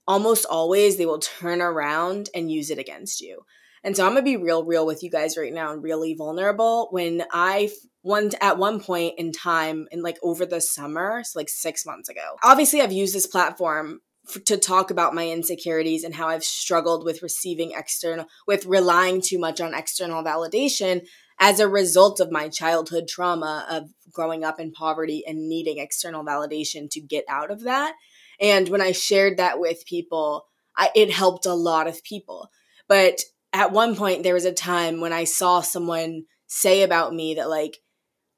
almost 0.07 0.45
always 0.45 0.97
they 0.97 1.07
will 1.07 1.21
turn 1.21 1.63
around 1.63 2.29
and 2.35 2.51
use 2.51 2.71
it 2.71 2.79
against 2.79 3.21
you. 3.21 3.41
And 3.85 3.97
so 3.97 4.05
I'm 4.05 4.13
gonna 4.13 4.23
be 4.23 4.37
real, 4.37 4.65
real 4.65 4.87
with 4.87 5.03
you 5.03 5.11
guys 5.11 5.37
right 5.37 5.53
now 5.53 5.73
and 5.73 5.83
really 5.83 6.15
vulnerable. 6.15 6.89
When 6.91 7.25
I 7.33 7.71
one 8.03 8.31
at 8.41 8.59
one 8.59 8.81
point 8.81 9.15
in 9.19 9.33
time 9.33 9.87
and 9.93 10.03
like 10.03 10.19
over 10.23 10.45
the 10.45 10.61
summer, 10.61 11.23
so 11.25 11.39
like 11.39 11.49
six 11.49 11.87
months 11.87 12.09
ago. 12.09 12.37
Obviously, 12.43 12.81
I've 12.81 12.93
used 12.93 13.15
this 13.15 13.27
platform 13.27 14.01
to 14.45 14.57
talk 14.57 14.91
about 14.91 15.15
my 15.15 15.29
insecurities 15.29 16.05
and 16.05 16.15
how 16.15 16.29
I've 16.29 16.45
struggled 16.45 17.05
with 17.05 17.23
receiving 17.23 17.73
external, 17.73 18.27
with 18.47 18.67
relying 18.67 19.21
too 19.21 19.39
much 19.39 19.61
on 19.61 19.75
external 19.75 20.23
validation 20.23 21.07
as 21.41 21.59
a 21.59 21.69
result 21.69 22.21
of 22.21 22.31
my 22.31 22.49
childhood 22.49 23.09
trauma 23.09 23.67
of 23.69 23.91
growing 24.13 24.45
up 24.45 24.61
in 24.61 24.71
poverty 24.71 25.25
and 25.27 25.49
needing 25.49 25.79
external 25.79 26.25
validation 26.25 26.89
to 26.91 27.01
get 27.01 27.25
out 27.29 27.51
of 27.51 27.63
that. 27.63 27.95
And 28.41 28.69
when 28.69 28.81
I 28.81 28.93
shared 28.93 29.39
that 29.39 29.59
with 29.59 29.85
people, 29.87 30.47
I, 30.77 30.91
it 30.95 31.11
helped 31.11 31.47
a 31.47 31.55
lot 31.55 31.89
of 31.89 32.05
people. 32.05 32.49
But 32.89 33.23
at 33.53 33.73
one 33.73 33.97
point, 33.97 34.23
there 34.23 34.35
was 34.35 34.45
a 34.45 34.53
time 34.53 35.01
when 35.01 35.13
I 35.13 35.25
saw 35.25 35.61
someone 35.61 36.25
say 36.47 36.83
about 36.83 37.15
me 37.15 37.35
that, 37.35 37.49
like, 37.49 37.79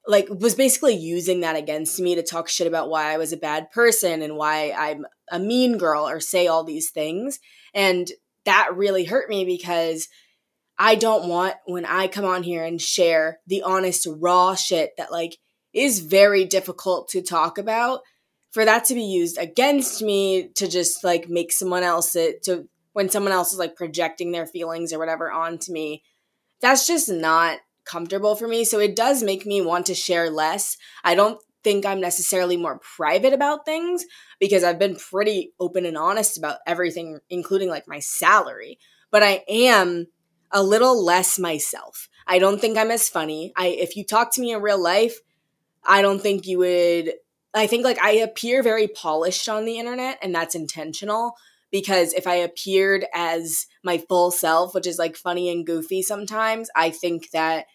like 0.07 0.29
was 0.29 0.55
basically 0.55 0.95
using 0.95 1.41
that 1.41 1.57
against 1.57 1.99
me 1.99 2.15
to 2.15 2.23
talk 2.23 2.49
shit 2.49 2.67
about 2.67 2.91
why 2.91 3.13
I 3.13 3.17
was 3.17 3.33
a 3.33 3.39
bad 3.39 3.71
person 3.71 4.23
and 4.23 4.37
why 4.37 4.73
I'm 4.77 5.07
a 5.31 5.39
mean 5.39 5.79
girl 5.79 6.07
or 6.07 6.21
say 6.21 6.47
all 6.47 6.65
these 6.65 6.91
things. 6.91 7.39
And 7.73 8.11
that 8.45 8.77
really 8.77 9.05
hurt 9.05 9.29
me 9.29 9.45
because 9.45 10.09
I 10.79 10.97
don't 10.97 11.29
want 11.29 11.55
when 11.67 11.87
I 11.87 12.09
come 12.09 12.25
on 12.25 12.43
here 12.43 12.65
and 12.65 12.81
share 12.81 13.39
the 13.47 13.63
honest 13.63 14.07
raw 14.11 14.55
shit 14.55 14.91
that 14.99 15.13
like 15.13 15.39
is 15.73 16.01
very 16.01 16.45
difficult 16.45 17.09
to 17.11 17.23
talk 17.23 17.59
about 17.59 18.01
for 18.53 18.65
that 18.65 18.85
to 18.87 18.95
be 18.95 19.03
used 19.03 19.39
against 19.39 20.03
me 20.03 20.49
to 20.57 20.69
just 20.69 21.03
like 21.03 21.29
make 21.29 21.53
someone 21.53 21.83
else 21.83 22.15
it 22.17 22.43
to 22.45 22.69
when 22.95 23.11
someone 23.11 23.33
else 23.33 23.53
is 23.53 23.59
like 23.59 23.77
projecting 23.77 24.33
their 24.33 24.47
feelings 24.47 24.93
or 24.93 24.99
whatever 24.99 25.31
onto 25.31 25.71
me. 25.73 26.03
That's 26.61 26.87
just 26.87 27.11
not 27.11 27.59
comfortable 27.85 28.35
for 28.35 28.49
me. 28.49 28.65
So 28.65 28.79
it 28.79 28.97
does 28.97 29.23
make 29.23 29.45
me 29.45 29.61
want 29.61 29.87
to 29.87 29.95
share 29.95 30.31
less. 30.31 30.79
I 31.03 31.15
don't 31.15 31.39
think 31.63 31.85
I'm 31.85 32.01
necessarily 32.01 32.57
more 32.57 32.79
private 32.79 33.33
about 33.33 33.67
things 33.67 34.05
because 34.39 34.63
I've 34.63 34.79
been 34.79 34.97
pretty 34.97 35.53
open 35.59 35.85
and 35.85 35.99
honest 35.99 36.39
about 36.39 36.59
everything, 36.67 37.19
including 37.29 37.69
like 37.69 37.89
my 37.89 37.99
salary. 37.99 38.79
But 39.11 39.23
I 39.23 39.45
am 39.49 40.07
a 40.53 40.63
little 40.63 41.05
less 41.05 41.39
myself. 41.39 42.09
I 42.27 42.39
don't 42.39 42.61
think 42.61 42.79
I'm 42.79 42.93
as 42.93 43.09
funny. 43.09 43.53
I 43.57 43.67
if 43.67 43.97
you 43.97 44.05
talk 44.05 44.33
to 44.35 44.41
me 44.41 44.53
in 44.53 44.63
real 44.63 44.81
life, 44.81 45.19
I 45.85 46.01
don't 46.01 46.23
think 46.23 46.47
you 46.47 46.59
would 46.59 47.15
I 47.53 47.67
think 47.67 47.85
like 47.85 47.99
I 48.01 48.13
appear 48.13 48.63
very 48.63 48.87
polished 48.87 49.49
on 49.49 49.65
the 49.65 49.79
internet 49.79 50.19
and 50.23 50.35
that's 50.35 50.55
intentional 50.55 51.35
because 51.75 52.13
if 52.13 52.29
I 52.29 52.37
appeared 52.37 53.05
as 53.13 53.67
my 53.83 53.99
full 53.99 54.31
self, 54.31 54.77
which 54.77 54.87
is 54.87 54.97
like 54.97 55.17
funny 55.17 55.51
and 55.51 55.67
goofy 55.67 56.03
sometimes, 56.03 56.71
I 56.77 56.91
think 56.91 57.31
that 57.33 57.67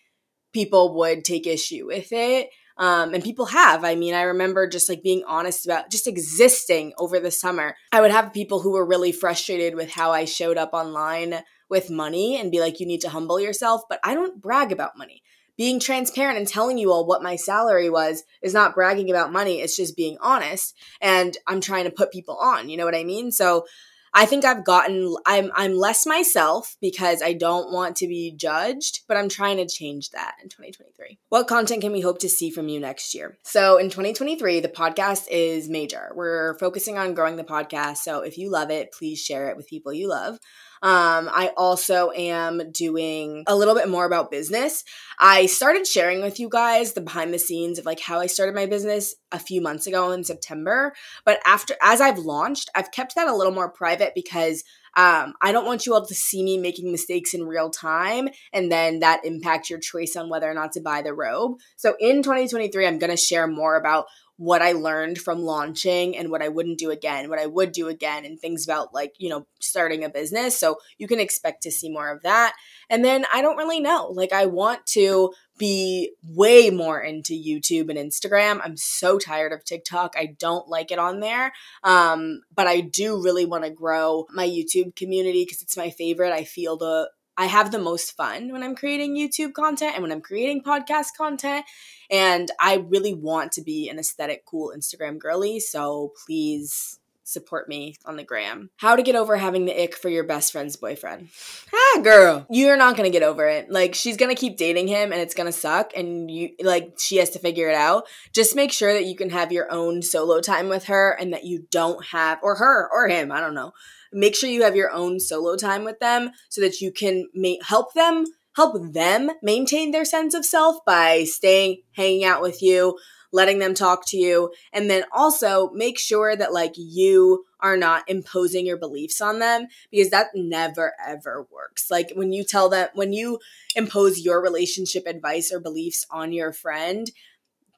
people 0.53 0.95
would 0.99 1.25
take 1.25 1.45
issue 1.45 1.87
with 1.87 2.07
it. 2.13 2.49
Um, 2.77 3.13
and 3.13 3.21
people 3.21 3.47
have. 3.47 3.83
I 3.83 3.95
mean, 3.95 4.13
I 4.13 4.21
remember 4.21 4.69
just 4.69 4.87
like 4.87 5.03
being 5.03 5.25
honest 5.27 5.65
about 5.65 5.91
just 5.91 6.07
existing 6.07 6.93
over 6.97 7.19
the 7.19 7.29
summer. 7.29 7.75
I 7.91 7.99
would 7.99 8.11
have 8.11 8.31
people 8.31 8.61
who 8.61 8.71
were 8.71 8.85
really 8.85 9.11
frustrated 9.11 9.75
with 9.75 9.91
how 9.91 10.11
I 10.11 10.23
showed 10.23 10.57
up 10.57 10.69
online 10.71 11.43
with 11.69 11.89
money 11.89 12.39
and 12.39 12.51
be 12.51 12.61
like, 12.61 12.79
you 12.79 12.85
need 12.85 13.01
to 13.01 13.09
humble 13.09 13.37
yourself. 13.37 13.81
But 13.89 13.99
I 14.01 14.13
don't 14.13 14.41
brag 14.41 14.71
about 14.71 14.97
money. 14.97 15.23
Being 15.57 15.81
transparent 15.81 16.37
and 16.37 16.47
telling 16.47 16.77
you 16.77 16.93
all 16.93 17.05
what 17.05 17.21
my 17.21 17.35
salary 17.35 17.89
was 17.89 18.23
is 18.41 18.53
not 18.53 18.75
bragging 18.75 19.09
about 19.09 19.33
money. 19.33 19.59
It's 19.59 19.75
just 19.75 19.97
being 19.97 20.17
honest. 20.21 20.73
And 21.01 21.35
I'm 21.47 21.59
trying 21.59 21.83
to 21.83 21.91
put 21.91 22.13
people 22.13 22.37
on. 22.37 22.69
You 22.69 22.77
know 22.77 22.85
what 22.85 22.95
I 22.95 23.03
mean? 23.03 23.33
So 23.33 23.65
I 24.13 24.25
think 24.25 24.45
I've 24.45 24.65
gotten 24.65 25.15
I'm 25.25 25.51
I'm 25.55 25.75
less 25.75 26.05
myself 26.05 26.75
because 26.81 27.21
I 27.21 27.33
don't 27.33 27.71
want 27.71 27.95
to 27.97 28.07
be 28.07 28.33
judged, 28.35 29.01
but 29.07 29.17
I'm 29.17 29.29
trying 29.29 29.57
to 29.57 29.67
change 29.67 30.09
that 30.11 30.35
in 30.41 30.49
2023. 30.49 31.19
What 31.29 31.47
content 31.47 31.81
can 31.81 31.91
we 31.91 32.01
hope 32.01 32.19
to 32.19 32.29
see 32.29 32.49
from 32.49 32.69
you 32.69 32.79
next 32.79 33.13
year? 33.13 33.37
So 33.43 33.77
in 33.77 33.89
2023, 33.89 34.59
the 34.59 34.69
podcast 34.69 35.27
is 35.29 35.69
major. 35.69 36.11
We're 36.15 36.57
focusing 36.59 36.97
on 36.97 37.13
growing 37.13 37.35
the 37.35 37.43
podcast, 37.43 37.97
so 37.97 38.21
if 38.21 38.37
you 38.37 38.49
love 38.49 38.71
it, 38.71 38.91
please 38.91 39.19
share 39.19 39.49
it 39.49 39.57
with 39.57 39.67
people 39.67 39.93
you 39.93 40.09
love. 40.09 40.39
Um, 40.81 41.29
I 41.31 41.51
also 41.57 42.11
am 42.11 42.71
doing 42.71 43.43
a 43.47 43.55
little 43.55 43.75
bit 43.75 43.89
more 43.89 44.05
about 44.05 44.31
business. 44.31 44.83
I 45.19 45.45
started 45.47 45.85
sharing 45.85 46.21
with 46.21 46.39
you 46.39 46.49
guys 46.49 46.93
the 46.93 47.01
behind 47.01 47.33
the 47.33 47.39
scenes 47.39 47.79
of 47.79 47.85
like 47.85 47.99
how 47.99 48.19
I 48.19 48.27
started 48.27 48.55
my 48.55 48.65
business 48.65 49.15
a 49.31 49.39
few 49.39 49.61
months 49.61 49.87
ago 49.87 50.11
in 50.11 50.23
September. 50.23 50.93
But 51.25 51.39
after, 51.45 51.75
as 51.81 52.01
I've 52.01 52.19
launched, 52.19 52.69
I've 52.75 52.91
kept 52.91 53.15
that 53.15 53.27
a 53.27 53.35
little 53.35 53.53
more 53.53 53.71
private 53.71 54.13
because 54.15 54.63
um, 54.95 55.33
I 55.41 55.51
don't 55.51 55.65
want 55.65 55.85
you 55.85 55.93
all 55.93 56.05
to 56.05 56.15
see 56.15 56.43
me 56.43 56.57
making 56.57 56.91
mistakes 56.91 57.33
in 57.33 57.43
real 57.43 57.69
time 57.69 58.29
and 58.53 58.71
then 58.71 58.99
that 58.99 59.23
impact 59.23 59.69
your 59.69 59.79
choice 59.79 60.15
on 60.15 60.29
whether 60.29 60.49
or 60.49 60.53
not 60.53 60.71
to 60.73 60.81
buy 60.81 61.01
the 61.01 61.13
robe. 61.13 61.57
So 61.75 61.95
in 61.99 62.23
2023, 62.23 62.87
I'm 62.87 62.99
going 62.99 63.11
to 63.11 63.17
share 63.17 63.47
more 63.47 63.75
about 63.75 64.05
what 64.39 64.61
I 64.61 64.71
learned 64.71 65.17
from 65.17 65.41
launching 65.41 66.15
and 66.15 66.31
what 66.31 66.41
I 66.41 66.47
wouldn't 66.47 66.79
do 66.79 66.91
again, 66.91 67.27
what 67.29 67.39
I 67.39 67.45
would 67.45 67.73
do 67.73 67.89
again, 67.89 68.23
and 68.23 68.39
things 68.39 68.63
about 68.63 68.93
like, 68.93 69.13
you 69.17 69.27
know, 69.27 69.45
starting 69.59 70.05
a 70.05 70.09
business. 70.09 70.57
So 70.57 70.77
you 70.97 71.09
can 71.09 71.19
expect 71.19 71.61
to 71.63 71.71
see 71.71 71.91
more 71.91 72.09
of 72.09 72.21
that. 72.21 72.55
And 72.89 73.03
then 73.03 73.25
I 73.33 73.41
don't 73.41 73.57
really 73.57 73.81
know. 73.81 74.07
Like, 74.07 74.31
I 74.31 74.45
want 74.45 74.85
to 74.93 75.33
be 75.57 76.13
way 76.23 76.69
more 76.69 77.01
into 77.01 77.33
YouTube 77.33 77.89
and 77.89 77.99
Instagram. 77.99 78.61
I'm 78.63 78.77
so 78.77 79.19
tired 79.19 79.51
of 79.51 79.65
TikTok. 79.65 80.13
I 80.17 80.37
don't 80.39 80.69
like 80.69 80.91
it 80.91 80.99
on 80.99 81.19
there. 81.19 81.51
Um, 81.83 82.39
but 82.55 82.65
I 82.65 82.79
do 82.79 83.21
really 83.21 83.45
want 83.45 83.65
to 83.65 83.69
grow 83.69 84.25
my 84.33 84.47
YouTube 84.47 84.95
community 84.95 85.43
because 85.43 85.61
it's 85.61 85.75
my 85.75 85.89
favorite. 85.89 86.31
I 86.31 86.45
feel 86.45 86.77
the 86.77 87.09
I 87.39 87.45
have 87.45 87.71
the 87.71 87.79
most 87.79 88.17
fun 88.17 88.51
when 88.51 88.61
I'm 88.61 88.75
creating 88.75 89.15
YouTube 89.15 89.53
content 89.53 89.93
and 89.93 90.03
when 90.03 90.11
I'm 90.11 90.19
creating 90.19 90.61
podcast 90.61 91.15
content. 91.17 91.65
And 92.11 92.51
I 92.59 92.85
really 92.89 93.13
want 93.13 93.53
to 93.53 93.61
be 93.61 93.87
an 93.87 93.97
aesthetic, 93.97 94.43
cool 94.45 94.73
Instagram 94.77 95.17
girly. 95.17 95.61
So 95.61 96.11
please 96.25 96.99
support 97.23 97.69
me 97.69 97.95
on 98.05 98.17
the 98.17 98.23
gram. 98.23 98.71
How 98.77 98.95
to 98.95 99.03
get 99.03 99.15
over 99.15 99.37
having 99.37 99.65
the 99.65 99.83
ick 99.83 99.95
for 99.95 100.09
your 100.09 100.25
best 100.25 100.51
friend's 100.51 100.75
boyfriend. 100.75 101.29
Ah, 101.73 102.01
girl, 102.01 102.45
you're 102.49 102.75
not 102.75 102.97
gonna 102.97 103.11
get 103.11 103.23
over 103.23 103.47
it. 103.47 103.69
Like, 103.69 103.93
she's 103.93 104.17
gonna 104.17 104.35
keep 104.35 104.57
dating 104.57 104.87
him 104.87 105.13
and 105.13 105.21
it's 105.21 105.35
gonna 105.35 105.51
suck, 105.51 105.91
and 105.95 106.29
you, 106.29 106.49
like, 106.61 106.93
she 106.97 107.17
has 107.17 107.29
to 107.31 107.39
figure 107.39 107.69
it 107.69 107.75
out. 107.75 108.07
Just 108.33 108.55
make 108.55 108.71
sure 108.71 108.93
that 108.93 109.05
you 109.05 109.15
can 109.15 109.29
have 109.29 109.51
your 109.51 109.71
own 109.71 110.01
solo 110.01 110.41
time 110.41 110.69
with 110.69 110.85
her 110.85 111.11
and 111.11 111.31
that 111.33 111.45
you 111.45 111.67
don't 111.69 112.03
have, 112.07 112.39
or 112.41 112.55
her, 112.55 112.89
or 112.91 113.07
him, 113.07 113.31
I 113.31 113.39
don't 113.39 113.53
know. 113.53 113.73
Make 114.11 114.35
sure 114.35 114.49
you 114.49 114.63
have 114.63 114.75
your 114.75 114.91
own 114.91 115.19
solo 115.19 115.55
time 115.55 115.83
with 115.83 115.99
them 115.99 116.31
so 116.49 116.61
that 116.61 116.81
you 116.81 116.91
can 116.91 117.27
ma- 117.33 117.63
help 117.63 117.93
them 117.93 118.25
help 118.55 118.75
them 118.93 119.31
maintain 119.41 119.91
their 119.91 120.03
sense 120.03 120.33
of 120.33 120.43
self 120.43 120.83
by 120.83 121.23
staying 121.23 121.81
hanging 121.95 122.25
out 122.25 122.41
with 122.41 122.61
you 122.61 122.97
letting 123.31 123.59
them 123.59 123.73
talk 123.73 124.05
to 124.07 124.17
you. 124.17 124.51
And 124.73 124.89
then 124.89 125.03
also 125.11 125.69
make 125.71 125.99
sure 125.99 126.35
that 126.35 126.53
like 126.53 126.73
you 126.75 127.45
are 127.59 127.77
not 127.77 128.09
imposing 128.09 128.65
your 128.65 128.77
beliefs 128.77 129.21
on 129.21 129.39
them 129.39 129.67
because 129.91 130.09
that 130.09 130.27
never 130.33 130.93
ever 131.05 131.45
works. 131.51 131.91
Like 131.91 132.11
when 132.15 132.31
you 132.31 132.43
tell 132.43 132.69
them 132.69 132.89
when 132.93 133.13
you 133.13 133.39
impose 133.75 134.21
your 134.21 134.41
relationship 134.41 135.05
advice 135.05 135.51
or 135.51 135.59
beliefs 135.59 136.05
on 136.09 136.31
your 136.31 136.53
friend 136.53 137.11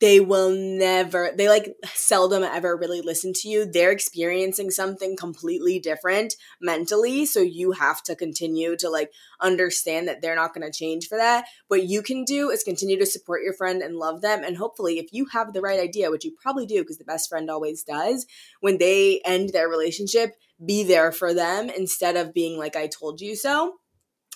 they 0.02 0.20
will 0.20 0.50
never 0.50 1.32
they 1.38 1.48
like 1.48 1.76
seldom 1.94 2.44
ever 2.44 2.76
really 2.76 3.02
listen 3.02 3.34
to 3.34 3.48
you. 3.48 3.66
They're 3.66 3.92
experiencing 3.92 4.72
something 4.72 5.16
completely 5.16 5.80
different 5.80 6.36
mentally 6.60 7.26
so 7.26 7.40
you 7.40 7.74
have 7.74 8.02
to 8.04 8.16
continue 8.16 8.76
to 8.78 8.90
like 8.90 9.12
understand 9.40 10.08
that 10.08 10.22
they're 10.22 10.36
not 10.36 10.56
going 10.56 10.70
to 10.70 10.78
change 10.78 11.08
for 11.08 11.18
that. 11.18 11.46
What 11.68 11.84
you 11.84 12.02
can 12.02 12.26
do 12.26 12.50
is 12.50 12.64
continue 12.64 12.98
to 13.00 13.06
support 13.06 13.44
your 13.44 13.54
friend 13.54 13.84
and 13.84 13.96
love 13.96 14.22
them 14.22 14.44
and 14.44 14.58
hopefully 14.58 14.98
if 14.98 15.14
you 15.14 15.28
have 15.28 15.54
the 15.54 15.62
right 15.62 15.80
idea 15.80 16.10
which 16.10 16.26
you 16.26 16.36
probably 16.42 16.66
do 16.66 16.82
because 16.82 16.98
the 16.98 17.06
best 17.06 17.30
friend 17.30 17.50
always 17.50 17.84
does 17.84 18.26
when 18.60 18.80
they 18.80 19.22
end 19.24 19.50
their 19.50 19.70
relationship 19.70 20.32
be 20.66 20.84
there 20.84 21.12
for 21.12 21.34
them 21.34 21.70
instead 21.70 22.18
of 22.18 22.34
being 22.34 22.58
like 22.58 22.76
i 22.76 22.88
told 22.88 23.22
you 23.22 23.36
so 23.36 23.76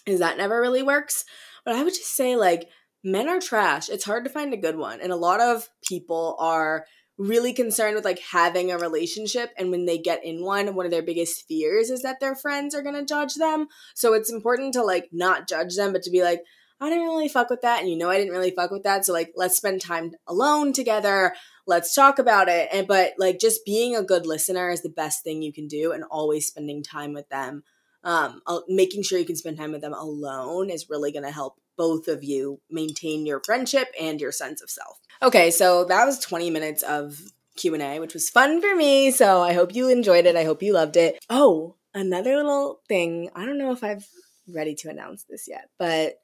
because 0.06 0.20
that 0.20 0.38
never 0.38 0.62
really 0.62 0.84
works. 0.84 1.26
But 1.64 1.76
i 1.76 1.84
would 1.84 1.94
just 1.94 2.16
say 2.16 2.36
like 2.36 2.70
men 3.06 3.30
are 3.30 3.40
trash. 3.40 3.88
It's 3.88 4.04
hard 4.04 4.26
to 4.26 4.32
find 4.32 4.52
a 4.54 4.58
good 4.58 4.78
one. 4.78 5.00
And 5.00 5.12
a 5.12 5.16
lot 5.16 5.40
of 5.40 5.70
people 5.88 6.36
are 6.40 6.86
really 7.18 7.54
concerned 7.54 7.96
with 7.96 8.04
like 8.04 8.20
having 8.32 8.72
a 8.72 8.78
relationship. 8.80 9.52
And 9.58 9.70
when 9.72 9.86
they 9.86 10.00
get 10.00 10.26
in 10.26 10.44
one 10.44 10.74
one 10.76 10.86
of 10.86 10.92
their 10.92 11.04
biggest 11.04 11.46
fears 11.48 11.90
is 11.90 12.02
that 12.02 12.20
their 12.20 12.36
friends 12.36 12.74
are 12.74 12.82
going 12.82 12.96
to 12.96 13.06
judge 13.06 13.36
them. 13.36 13.68
So 13.94 14.14
it's 14.14 14.32
important 14.32 14.74
to 14.74 14.84
like 14.84 15.10
not 15.14 15.48
judge 15.48 15.76
them 15.76 15.94
but 15.94 16.02
to 16.04 16.10
be 16.10 16.24
like 16.24 16.42
i 16.82 16.90
didn't 16.90 17.06
really 17.06 17.30
fuck 17.30 17.50
with 17.50 17.62
that. 17.62 17.80
And 17.80 17.90
you 17.90 17.98
know 17.98 18.10
i 18.10 18.18
didn't 18.18 18.34
really 18.34 18.52
fuck 18.52 18.72
with 18.72 18.84
that. 18.84 19.06
So 19.06 19.14
like 19.14 19.32
let's 19.36 19.56
spend 19.56 19.82
time 19.82 20.12
alone 20.28 20.74
together. 20.74 21.36
Let's 21.68 21.94
talk 21.94 22.20
about 22.20 22.50
it. 22.50 22.70
And 22.74 22.88
but 22.88 23.14
like 23.18 23.40
just 23.40 23.66
being 23.66 23.96
a 23.96 24.04
good 24.04 24.26
listener 24.26 24.70
is 24.70 24.82
the 24.82 24.90
best 24.90 25.24
thing 25.24 25.42
you 25.42 25.54
can 25.54 25.68
do 25.68 25.92
and 25.92 26.04
always 26.10 26.48
spending 26.48 26.84
time 26.84 27.14
with 27.14 27.30
them. 27.30 27.64
Um 28.04 28.42
making 28.68 29.04
sure 29.04 29.20
you 29.20 29.26
can 29.26 29.38
spend 29.38 29.58
time 29.58 29.72
with 29.72 29.82
them 29.82 29.94
alone 29.94 30.70
is 30.70 30.90
really 30.90 31.14
going 31.14 31.24
to 31.24 31.32
help 31.32 31.56
both 31.78 32.08
of 32.08 32.24
you 32.24 32.60
maintain 32.70 33.26
your 33.26 33.42
friendship 33.46 33.88
and 34.00 34.22
your 34.22 34.32
sense 34.32 34.62
of 34.62 34.70
self. 34.70 35.00
Okay, 35.22 35.52
so 35.52 35.86
that 35.86 36.06
was 36.06 36.20
20 36.20 36.50
minutes 36.50 36.84
of 36.84 37.20
Q&A, 37.56 38.00
which 38.00 38.14
was 38.14 38.30
fun 38.30 38.62
for 38.62 38.76
me. 38.76 39.12
So 39.12 39.42
I 39.42 39.54
hope 39.54 39.74
you 39.74 39.90
enjoyed 39.90 40.26
it. 40.26 40.36
I 40.36 40.44
hope 40.44 40.62
you 40.62 40.74
loved 40.74 40.98
it. 40.98 41.24
Oh, 41.30 41.76
another 41.94 42.36
little 42.36 42.82
thing. 42.88 43.30
I 43.36 43.46
don't 43.46 43.58
know 43.58 43.72
if 43.72 43.84
I've 43.84 44.08
ready 44.54 44.76
to 44.76 44.90
announce 44.90 45.24
this 45.24 45.48
yet, 45.48 45.70
but 45.80 46.16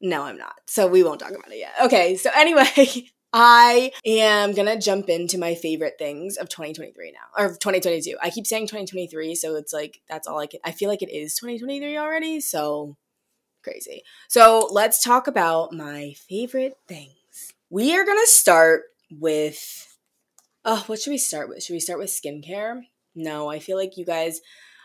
no, 0.00 0.22
I'm 0.22 0.38
not. 0.38 0.54
So 0.66 0.86
we 0.86 1.02
won't 1.02 1.20
talk 1.20 1.30
about 1.30 1.52
it 1.52 1.58
yet. 1.58 1.74
Okay, 1.84 2.16
so 2.16 2.30
anyway, 2.34 3.08
I 3.32 3.92
am 4.04 4.52
gonna 4.52 4.78
jump 4.78 5.08
into 5.08 5.38
my 5.38 5.54
favorite 5.54 5.94
things 5.98 6.36
of 6.36 6.48
2023 6.48 7.12
now, 7.12 7.42
or 7.42 7.48
2022. 7.50 8.16
I 8.20 8.30
keep 8.30 8.46
saying 8.46 8.66
2023, 8.66 9.34
so 9.34 9.56
it's 9.56 9.72
like 9.72 10.02
that's 10.08 10.28
all 10.28 10.38
I 10.38 10.46
can. 10.46 10.60
I 10.64 10.72
feel 10.72 10.90
like 10.90 11.02
it 11.02 11.10
is 11.10 11.34
2023 11.36 11.96
already, 11.96 12.40
so 12.40 12.96
crazy. 13.62 14.02
So 14.28 14.68
let's 14.70 15.02
talk 15.02 15.26
about 15.26 15.72
my 15.72 16.14
favorite 16.28 16.74
things. 16.88 17.12
We 17.70 17.96
are 17.96 18.04
gonna 18.04 18.26
start 18.26 18.82
with 19.10 19.88
oh, 20.64 20.84
what 20.86 21.00
should 21.00 21.10
we 21.10 21.18
start 21.18 21.48
with? 21.48 21.62
Should 21.62 21.74
we 21.74 21.80
start 21.80 21.98
with 21.98 22.10
skincare? 22.10 22.82
No, 23.14 23.50
I 23.50 23.58
feel 23.58 23.76
like 23.76 23.96
you 23.96 24.04
guys 24.04 24.40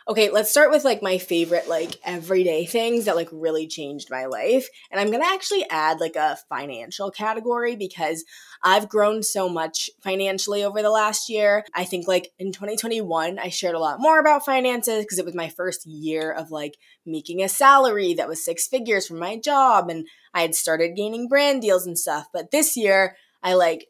Okay, 0.09 0.29
let's 0.29 0.49
start 0.49 0.71
with 0.71 0.85
like 0.85 1.01
my 1.01 1.17
favorite 1.17 1.67
like 1.67 1.99
everyday 2.05 2.65
things 2.65 3.05
that 3.05 3.17
like 3.17 3.27
really 3.29 3.67
changed 3.67 4.09
my 4.09 4.25
life. 4.25 4.69
And 4.89 5.01
I'm 5.01 5.07
going 5.07 5.21
to 5.21 5.27
actually 5.27 5.65
add 5.69 5.99
like 5.99 6.15
a 6.15 6.37
financial 6.47 7.11
category 7.11 7.75
because 7.75 8.23
I've 8.63 8.87
grown 8.87 9.21
so 9.21 9.49
much 9.49 9.89
financially 10.01 10.63
over 10.63 10.81
the 10.81 10.89
last 10.89 11.27
year. 11.27 11.65
I 11.75 11.83
think 11.83 12.07
like 12.07 12.29
in 12.39 12.53
2021 12.53 13.37
I 13.37 13.49
shared 13.49 13.75
a 13.75 13.79
lot 13.79 13.99
more 13.99 14.17
about 14.17 14.45
finances 14.45 15.03
because 15.03 15.19
it 15.19 15.25
was 15.25 15.35
my 15.35 15.49
first 15.49 15.85
year 15.85 16.31
of 16.31 16.51
like 16.51 16.75
making 17.05 17.43
a 17.43 17.49
salary 17.49 18.13
that 18.13 18.29
was 18.29 18.45
six 18.45 18.65
figures 18.65 19.07
from 19.07 19.19
my 19.19 19.37
job 19.37 19.89
and 19.89 20.07
I 20.33 20.39
had 20.39 20.55
started 20.55 20.95
gaining 20.95 21.27
brand 21.27 21.61
deals 21.61 21.85
and 21.85 21.99
stuff. 21.99 22.27
But 22.31 22.51
this 22.51 22.77
year 22.77 23.17
I 23.43 23.55
like 23.55 23.87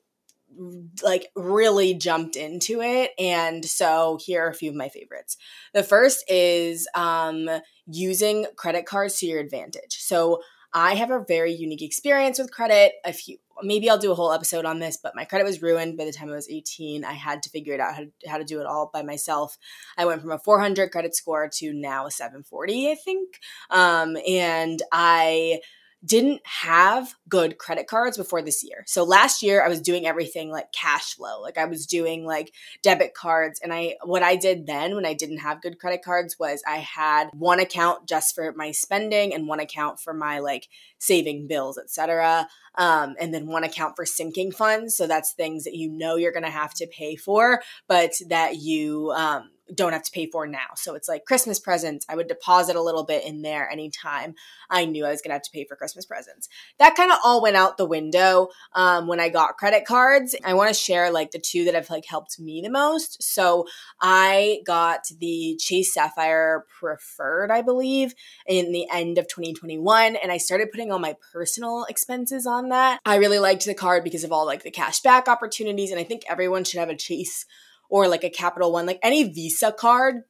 like 1.04 1.28
really 1.36 1.94
jumped 1.94 2.36
into 2.36 2.82
it 2.82 3.12
and 3.20 3.64
so 3.66 4.18
here 4.26 4.46
are 4.46 4.50
a 4.50 4.54
few 4.54 4.70
of 4.70 4.76
my 4.76 4.90
favorites. 4.90 5.38
The 5.74 5.84
first 5.84 6.24
is 6.28 6.88
um, 6.96 7.50
using 7.86 8.48
credit 8.56 8.86
cards 8.86 9.20
to 9.20 9.26
your 9.26 9.40
advantage. 9.40 9.98
So 10.00 10.42
i 10.74 10.96
have 10.96 11.12
a 11.12 11.24
very 11.28 11.54
unique 11.54 11.82
experience 11.82 12.40
with 12.40 12.52
credit. 12.52 12.94
A 13.06 13.14
few 13.14 13.38
maybe 13.64 13.90
i'll 13.90 13.98
do 13.98 14.12
a 14.12 14.16
whole 14.16 14.32
episode 14.32 14.66
on 14.66 14.80
this 14.80 14.98
but 15.02 15.16
my 15.16 15.26
credit 15.26 15.46
was 15.46 15.62
ruined 15.62 15.98
by 15.98 16.06
the 16.06 16.12
time 16.12 16.30
i 16.30 16.36
was 16.36 16.50
18 16.50 17.04
i 17.04 17.14
had 17.14 17.42
to 17.44 17.50
figure 17.50 17.74
it 17.74 17.80
out 17.80 17.96
how 17.96 18.02
to, 18.02 18.12
how 18.28 18.38
to 18.38 18.44
do 18.44 18.60
it 18.60 18.66
all 18.66 18.90
by 18.94 19.02
myself. 19.02 19.58
I 19.98 20.06
went 20.06 20.22
from 20.22 20.32
a 20.32 20.40
400 20.40 20.92
credit 20.92 21.16
score 21.16 21.50
to 21.56 21.74
now 21.74 22.06
a 22.06 22.12
740 22.12 22.92
i 22.92 22.96
think. 22.96 23.40
Um, 23.70 24.18
and 24.28 24.82
i 24.92 25.60
didn't 26.06 26.42
have 26.44 27.16
good 27.28 27.58
credit 27.58 27.88
cards 27.88 28.18
before 28.18 28.42
this 28.42 28.64
year. 28.64 28.84
So 28.86 29.04
last 29.04 29.42
year 29.42 29.64
I 29.64 29.68
was 29.68 29.82
doing 29.82 30.06
everything 30.06 30.52
like 30.52 30.72
cash 30.72 31.16
flow. 31.16 31.42
Like 31.42 31.58
I 31.58 31.66
was 31.66 31.88
doing 31.88 32.26
like 32.26 32.54
debit 32.84 33.16
cards 33.16 33.60
and 33.62 33.74
I 33.74 33.96
what 34.04 34.22
I 34.22 34.36
did 34.36 34.68
then 34.68 34.96
when 34.96 35.06
I 35.06 35.14
didn't 35.14 35.40
have 35.40 35.62
good 35.62 35.80
credit 35.80 36.04
cards 36.04 36.38
was 36.40 36.62
I 36.68 36.78
had 36.78 37.30
one 37.34 37.60
account 37.60 38.08
just 38.08 38.36
for 38.36 38.54
my 38.56 38.72
spending 38.72 39.34
and 39.34 39.48
one 39.48 39.60
account 39.60 40.00
for 40.00 40.14
my 40.14 40.40
like 40.40 40.68
saving 41.00 41.48
bills, 41.48 41.78
etc. 41.78 42.48
Um, 42.76 43.16
and 43.20 43.34
then 43.34 43.48
one 43.48 43.64
account 43.64 43.96
for 43.96 44.06
sinking 44.06 44.52
funds. 44.52 44.96
So 44.96 45.08
that's 45.08 45.34
things 45.34 45.64
that 45.64 45.76
you 45.76 45.90
know 45.90 46.16
you're 46.16 46.32
going 46.32 46.44
to 46.44 46.50
have 46.50 46.74
to 46.76 46.88
pay 46.88 47.16
for, 47.16 47.62
but 47.88 48.14
that 48.30 48.58
you 48.58 49.12
um, 49.16 49.50
don't 49.74 49.94
have 49.94 50.04
to 50.04 50.12
pay 50.12 50.30
for 50.30 50.48
now. 50.48 50.68
So 50.76 50.96
it's 50.96 51.08
like 51.08 51.26
Christmas 51.26 51.60
presents. 51.60 52.06
I 52.10 52.16
would 52.16 52.28
deposit 52.28 52.76
a 52.76 52.82
little 52.82 53.04
bit 53.04 53.26
in 53.26 53.42
there 53.42 53.70
anytime 53.70 54.36
I 54.70 54.86
knew 54.86 55.06
I 55.06 55.12
was 55.12 55.22
going 55.22 55.30
to 55.30 55.36
have 55.36 55.44
to 55.44 55.52
pay 55.52 55.66
for 55.66 55.76
Christmas 55.76 56.06
presents. 56.06 56.50
That 56.80 56.96
kind 56.96 57.12
of 57.12 57.20
all 57.24 57.42
went 57.42 57.56
out 57.56 57.78
the 57.78 57.86
window 57.86 58.50
um, 58.74 59.08
when 59.08 59.20
I 59.20 59.30
got 59.30 59.58
credit 59.58 59.86
cards. 59.86 60.36
I 60.44 60.54
want 60.54 60.70
to 60.70 60.74
share 60.74 61.12
like 61.12 61.32
the 61.32 61.40
two 61.40 61.66
that 61.66 61.76
have 61.76 61.90
like 61.90 62.06
helped 62.06 62.40
me 62.40 62.62
the 62.62 62.70
most. 62.70 63.22
So 63.24 63.66
I 64.02 64.60
got 64.66 65.08
the 65.20 65.58
Chase 65.60 65.94
Sapphire 65.94 66.66
Preferred, 66.80 67.52
I 67.52 67.62
believe, 67.62 68.14
in 68.46 68.72
the 68.72 68.88
end 68.92 69.18
of 69.18 69.28
2021, 69.28 70.16
and 70.16 70.32
I 70.32 70.38
started 70.38 70.72
putting 70.72 70.92
all 70.92 71.00
my 71.00 71.16
personal 71.34 71.86
expenses 71.90 72.46
on 72.46 72.70
that. 72.70 73.00
I 73.06 73.16
really 73.16 73.40
liked 73.40 73.66
the 73.66 73.74
card 73.74 74.04
because 74.04 74.24
of 74.24 74.32
all 74.32 74.46
like 74.46 74.64
the 74.64 74.72
cash 74.72 75.02
back 75.02 75.28
opportunities, 75.28 75.92
and 75.92 76.00
I 76.00 76.04
think 76.04 76.24
everyone 76.30 76.64
should 76.64 76.80
have 76.80 76.90
a 76.90 76.96
Chase 76.96 77.46
or 77.90 78.08
like 78.08 78.24
a 78.24 78.30
Capital 78.30 78.72
One, 78.72 78.86
like 78.86 79.00
any 79.04 79.24
Visa 79.24 79.72
card 79.72 80.24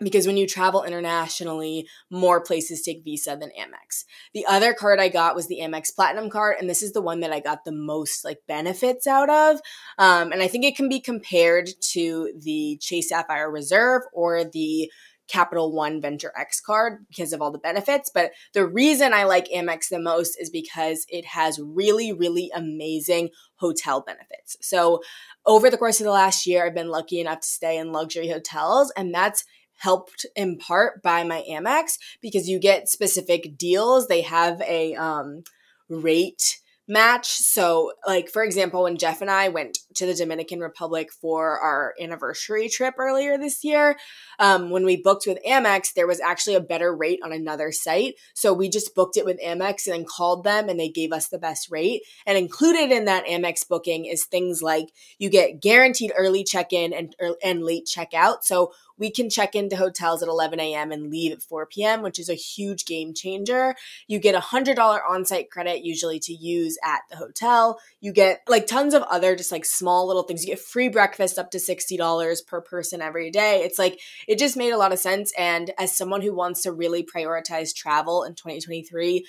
because 0.00 0.26
when 0.26 0.36
you 0.36 0.46
travel 0.46 0.84
internationally, 0.84 1.86
more 2.10 2.40
places 2.40 2.82
take 2.82 3.04
Visa 3.04 3.36
than 3.38 3.50
Amex. 3.50 4.04
The 4.34 4.46
other 4.46 4.74
card 4.74 5.00
I 5.00 5.08
got 5.08 5.34
was 5.34 5.48
the 5.48 5.60
Amex 5.60 5.94
Platinum 5.94 6.30
card, 6.30 6.56
and 6.58 6.68
this 6.68 6.82
is 6.82 6.92
the 6.92 7.02
one 7.02 7.20
that 7.20 7.32
I 7.32 7.40
got 7.40 7.64
the 7.64 7.72
most 7.72 8.24
like 8.24 8.38
benefits 8.48 9.06
out 9.06 9.30
of. 9.30 9.60
Um, 9.98 10.32
and 10.32 10.42
I 10.42 10.48
think 10.48 10.64
it 10.64 10.76
can 10.76 10.88
be 10.88 11.00
compared 11.00 11.68
to 11.92 12.32
the 12.38 12.78
Chase 12.80 13.10
Sapphire 13.10 13.50
Reserve 13.50 14.02
or 14.12 14.44
the 14.44 14.90
Capital 15.28 15.72
One 15.72 16.00
Venture 16.00 16.32
X 16.36 16.60
card 16.60 17.06
because 17.08 17.32
of 17.32 17.40
all 17.40 17.50
the 17.50 17.58
benefits. 17.58 18.10
But 18.12 18.32
the 18.54 18.66
reason 18.66 19.12
I 19.14 19.24
like 19.24 19.48
Amex 19.48 19.88
the 19.90 20.00
most 20.00 20.36
is 20.40 20.50
because 20.50 21.06
it 21.08 21.24
has 21.26 21.60
really, 21.60 22.12
really 22.12 22.50
amazing 22.54 23.30
hotel 23.56 24.00
benefits. 24.00 24.56
So 24.60 25.00
over 25.46 25.70
the 25.70 25.78
course 25.78 26.00
of 26.00 26.04
the 26.04 26.10
last 26.10 26.46
year, 26.46 26.66
I've 26.66 26.74
been 26.74 26.88
lucky 26.88 27.20
enough 27.20 27.40
to 27.40 27.48
stay 27.48 27.78
in 27.78 27.92
luxury 27.92 28.28
hotels, 28.28 28.92
and 28.96 29.14
that's 29.14 29.44
helped 29.78 30.24
in 30.36 30.58
part 30.58 31.02
by 31.02 31.24
my 31.24 31.44
Amex 31.50 31.94
because 32.20 32.48
you 32.48 32.60
get 32.60 32.88
specific 32.88 33.56
deals. 33.58 34.06
They 34.06 34.22
have 34.22 34.60
a 34.62 34.94
um, 34.94 35.42
rate 35.88 36.60
match. 36.88 37.28
So, 37.28 37.92
like, 38.06 38.28
for 38.28 38.42
example, 38.42 38.82
when 38.82 38.98
Jeff 38.98 39.20
and 39.20 39.30
I 39.30 39.48
went 39.48 39.78
to 39.94 40.06
the 40.06 40.14
Dominican 40.14 40.60
Republic 40.60 41.12
for 41.12 41.58
our 41.60 41.94
anniversary 42.00 42.68
trip 42.68 42.94
earlier 42.98 43.38
this 43.38 43.62
year, 43.62 43.96
um, 44.38 44.70
when 44.70 44.84
we 44.84 44.96
booked 44.96 45.26
with 45.26 45.38
Amex, 45.46 45.92
there 45.94 46.06
was 46.06 46.20
actually 46.20 46.56
a 46.56 46.60
better 46.60 46.94
rate 46.94 47.20
on 47.24 47.32
another 47.32 47.72
site. 47.72 48.14
So, 48.34 48.52
we 48.52 48.68
just 48.68 48.94
booked 48.94 49.16
it 49.16 49.24
with 49.24 49.40
Amex 49.40 49.86
and 49.86 49.94
then 49.94 50.04
called 50.04 50.44
them 50.44 50.68
and 50.68 50.78
they 50.78 50.88
gave 50.88 51.12
us 51.12 51.28
the 51.28 51.38
best 51.38 51.70
rate. 51.70 52.02
And 52.26 52.36
included 52.36 52.90
in 52.90 53.04
that 53.06 53.26
Amex 53.26 53.68
booking 53.68 54.06
is 54.06 54.24
things 54.24 54.62
like 54.62 54.88
you 55.18 55.30
get 55.30 55.60
guaranteed 55.60 56.12
early 56.16 56.44
check 56.44 56.72
in 56.72 56.92
and, 56.92 57.14
and 57.42 57.62
late 57.62 57.86
checkout. 57.86 58.42
So, 58.42 58.72
we 59.02 59.10
can 59.10 59.28
check 59.28 59.56
into 59.56 59.74
hotels 59.74 60.22
at 60.22 60.28
11 60.28 60.60
a.m. 60.60 60.92
and 60.92 61.10
leave 61.10 61.32
at 61.32 61.42
4 61.42 61.66
p.m., 61.66 62.02
which 62.02 62.20
is 62.20 62.28
a 62.28 62.34
huge 62.34 62.86
game 62.86 63.12
changer. 63.12 63.74
You 64.06 64.20
get 64.20 64.36
a 64.36 64.38
$100 64.38 64.78
on 64.78 65.24
site 65.24 65.50
credit 65.50 65.84
usually 65.84 66.20
to 66.20 66.32
use 66.32 66.78
at 66.84 67.00
the 67.10 67.16
hotel. 67.16 67.80
You 68.00 68.12
get 68.12 68.42
like 68.46 68.68
tons 68.68 68.94
of 68.94 69.02
other 69.02 69.34
just 69.34 69.50
like 69.50 69.64
small 69.64 70.06
little 70.06 70.22
things. 70.22 70.44
You 70.44 70.54
get 70.54 70.60
free 70.60 70.88
breakfast 70.88 71.36
up 71.36 71.50
to 71.50 71.58
$60 71.58 72.46
per 72.46 72.60
person 72.60 73.02
every 73.02 73.32
day. 73.32 73.62
It's 73.64 73.76
like, 73.76 73.98
it 74.28 74.38
just 74.38 74.56
made 74.56 74.70
a 74.70 74.78
lot 74.78 74.92
of 74.92 75.00
sense. 75.00 75.32
And 75.36 75.72
as 75.80 75.96
someone 75.96 76.22
who 76.22 76.32
wants 76.32 76.62
to 76.62 76.70
really 76.70 77.04
prioritize 77.04 77.74
travel 77.74 78.22
in 78.22 78.36
2023, 78.36 79.26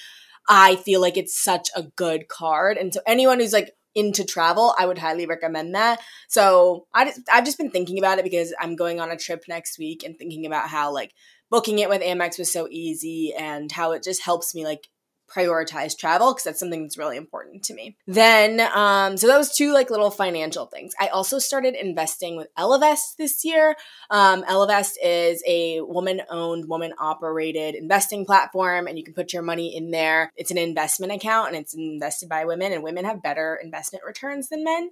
I 0.48 0.76
feel 0.76 1.02
like 1.02 1.18
it's 1.18 1.36
such 1.36 1.70
a 1.76 1.82
good 1.82 2.28
card. 2.28 2.78
And 2.78 2.94
so 2.94 3.00
anyone 3.08 3.40
who's 3.40 3.54
like, 3.54 3.72
into 3.96 4.24
travel, 4.24 4.74
I 4.78 4.86
would 4.86 4.98
highly 4.98 5.26
recommend 5.26 5.76
that. 5.76 6.00
So 6.28 6.88
I 6.94 7.06
just, 7.06 7.22
I've 7.32 7.46
just 7.46 7.58
been 7.58 7.72
thinking 7.72 8.00
about 8.00 8.20
it 8.20 8.24
because 8.24 8.54
I'm 8.60 8.76
going 8.76 9.00
on 9.00 9.12
a 9.12 9.18
trip 9.18 9.46
next 9.48 9.78
week 9.78 10.04
and 10.04 10.18
thinking 10.18 10.46
about 10.46 10.70
how 10.70 10.94
like 10.94 11.14
booking 11.50 11.80
it 11.80 11.90
with 11.90 12.02
Amex 12.02 12.40
was 12.40 12.52
so 12.52 12.68
easy 12.72 13.34
and 13.38 13.72
how 13.72 13.92
it 13.92 14.04
just 14.04 14.24
helps 14.24 14.56
me 14.56 14.66
like 14.66 14.88
prioritize 15.28 15.98
travel 15.98 16.34
because 16.34 16.44
that's 16.44 16.60
something 16.60 16.84
that's 16.84 16.98
really 16.98 17.18
important 17.18 17.64
to 17.64 17.74
me. 17.74 17.98
Then, 18.08 18.60
um, 18.74 19.18
so 19.18 19.28
those 19.28 19.56
two 19.56 19.74
like 19.74 19.90
little 19.90 20.12
financial 20.12 20.66
things. 20.66 20.94
I 21.00 21.08
also 21.08 21.40
started 21.40 21.76
investing 21.76 22.38
with 22.38 22.48
Ellevest 22.58 23.16
this 23.18 23.44
year. 23.44 23.76
Um, 24.10 24.44
Ellevest 24.44 24.94
is 25.04 25.44
a 25.48 25.82
woman-owned, 25.82 26.68
woman-operated 26.68 27.76
investing 27.76 28.26
platform, 28.26 28.88
and 28.88 28.98
you 28.98 29.04
can 29.04 29.14
put 29.14 29.34
your 29.34 29.44
money 29.44 29.76
in 29.76 29.92
there. 29.92 30.32
It's 30.36 30.52
an 30.52 30.58
investment 30.58 31.12
account, 31.12 31.50
and 31.50 31.58
it's 31.58 31.74
invested 31.74 32.30
by 32.30 32.46
women, 32.46 32.72
and 32.72 32.84
women 32.84 33.06
have 33.06 33.24
better 33.24 33.60
investment 33.62 34.06
returns 34.06 34.50
than 34.50 34.64
men 34.64 34.90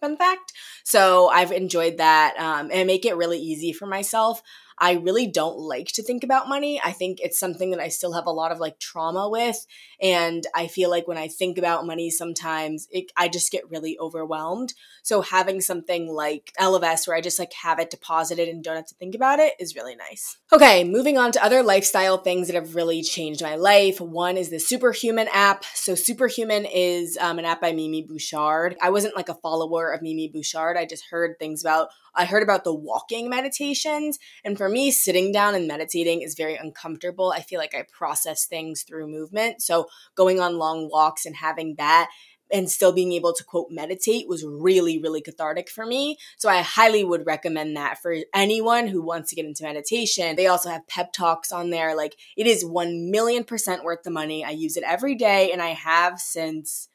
fun 0.00 0.16
fact. 0.16 0.52
So 0.84 1.28
I've 1.28 1.52
enjoyed 1.52 1.96
that 1.96 2.34
um, 2.38 2.70
and 2.72 2.86
make 2.86 3.06
it 3.06 3.16
really 3.16 3.38
easy 3.38 3.72
for 3.72 3.86
myself. 3.86 4.42
I 4.78 4.94
really 4.94 5.26
don't 5.26 5.58
like 5.58 5.88
to 5.88 6.02
think 6.02 6.24
about 6.24 6.48
money. 6.48 6.80
I 6.84 6.92
think 6.92 7.20
it's 7.20 7.38
something 7.38 7.70
that 7.70 7.80
I 7.80 7.88
still 7.88 8.12
have 8.12 8.26
a 8.26 8.30
lot 8.30 8.52
of 8.52 8.58
like 8.58 8.78
trauma 8.78 9.28
with. 9.28 9.66
And 10.00 10.44
I 10.54 10.66
feel 10.66 10.90
like 10.90 11.06
when 11.06 11.18
I 11.18 11.28
think 11.28 11.58
about 11.58 11.86
money, 11.86 12.10
sometimes 12.10 12.88
it, 12.90 13.12
I 13.16 13.28
just 13.28 13.52
get 13.52 13.70
really 13.70 13.98
overwhelmed. 13.98 14.74
So 15.02 15.22
having 15.22 15.60
something 15.60 16.08
like 16.08 16.52
Ellevest 16.58 17.06
where 17.06 17.16
I 17.16 17.20
just 17.20 17.38
like 17.38 17.52
have 17.62 17.78
it 17.78 17.90
deposited 17.90 18.48
and 18.48 18.64
don't 18.64 18.76
have 18.76 18.86
to 18.86 18.94
think 18.94 19.14
about 19.14 19.38
it 19.38 19.54
is 19.60 19.76
really 19.76 19.96
nice. 19.96 20.38
Okay, 20.52 20.82
moving 20.82 21.18
on 21.18 21.30
to 21.32 21.44
other 21.44 21.62
lifestyle 21.62 22.18
things 22.18 22.48
that 22.48 22.54
have 22.54 22.74
really 22.74 23.02
changed 23.02 23.42
my 23.42 23.54
life. 23.54 24.00
One 24.00 24.36
is 24.36 24.50
the 24.50 24.58
Superhuman 24.58 25.28
app. 25.32 25.64
So 25.74 25.94
Superhuman 25.94 26.64
is 26.64 27.16
um, 27.20 27.38
an 27.38 27.44
app 27.44 27.60
by 27.60 27.72
Mimi 27.72 28.02
Bouchard. 28.02 28.76
I 28.82 28.90
wasn't 28.90 29.16
like 29.16 29.28
a 29.28 29.34
follower 29.34 29.92
of 29.92 30.02
Mimi 30.02 30.28
Bouchard. 30.28 30.76
I 30.76 30.84
just 30.84 31.04
heard 31.10 31.38
things 31.38 31.62
about 31.62 31.90
I 32.14 32.24
heard 32.24 32.42
about 32.42 32.64
the 32.64 32.74
walking 32.74 33.28
meditations. 33.28 34.18
And 34.44 34.56
for 34.64 34.70
me, 34.70 34.90
sitting 34.90 35.30
down 35.30 35.54
and 35.54 35.68
meditating 35.68 36.22
is 36.22 36.34
very 36.34 36.56
uncomfortable. 36.56 37.34
I 37.36 37.42
feel 37.42 37.58
like 37.58 37.74
I 37.74 37.84
process 37.92 38.46
things 38.46 38.82
through 38.82 39.08
movement. 39.08 39.60
So 39.60 39.88
going 40.14 40.40
on 40.40 40.56
long 40.56 40.88
walks 40.90 41.26
and 41.26 41.36
having 41.36 41.74
that 41.76 42.08
and 42.50 42.70
still 42.70 42.90
being 42.90 43.12
able 43.12 43.34
to 43.34 43.44
quote 43.44 43.66
meditate 43.70 44.26
was 44.26 44.42
really 44.42 44.98
really 44.98 45.20
cathartic 45.20 45.68
for 45.68 45.84
me. 45.84 46.16
So 46.38 46.48
i 46.48 46.62
highly 46.62 47.04
would 47.04 47.26
recommend 47.26 47.76
that 47.76 48.00
for 48.00 48.16
anyone 48.32 48.86
who 48.86 49.02
wants 49.02 49.28
to 49.30 49.36
get 49.36 49.44
into 49.44 49.64
meditation. 49.64 50.34
They 50.34 50.46
also 50.46 50.70
have 50.70 50.88
pep 50.88 51.12
talks 51.12 51.52
on 51.52 51.68
there. 51.68 51.94
Like 51.94 52.16
it 52.38 52.46
is 52.46 52.64
1 52.64 53.10
million 53.10 53.44
percent 53.44 53.84
worth 53.84 54.02
the 54.02 54.10
money. 54.10 54.46
I 54.46 54.50
use 54.50 54.78
it 54.78 54.84
every 54.86 55.14
day 55.14 55.52
and 55.52 55.60
i 55.60 55.74
have 55.74 56.18
since 56.18 56.88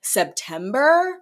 september 0.00 1.20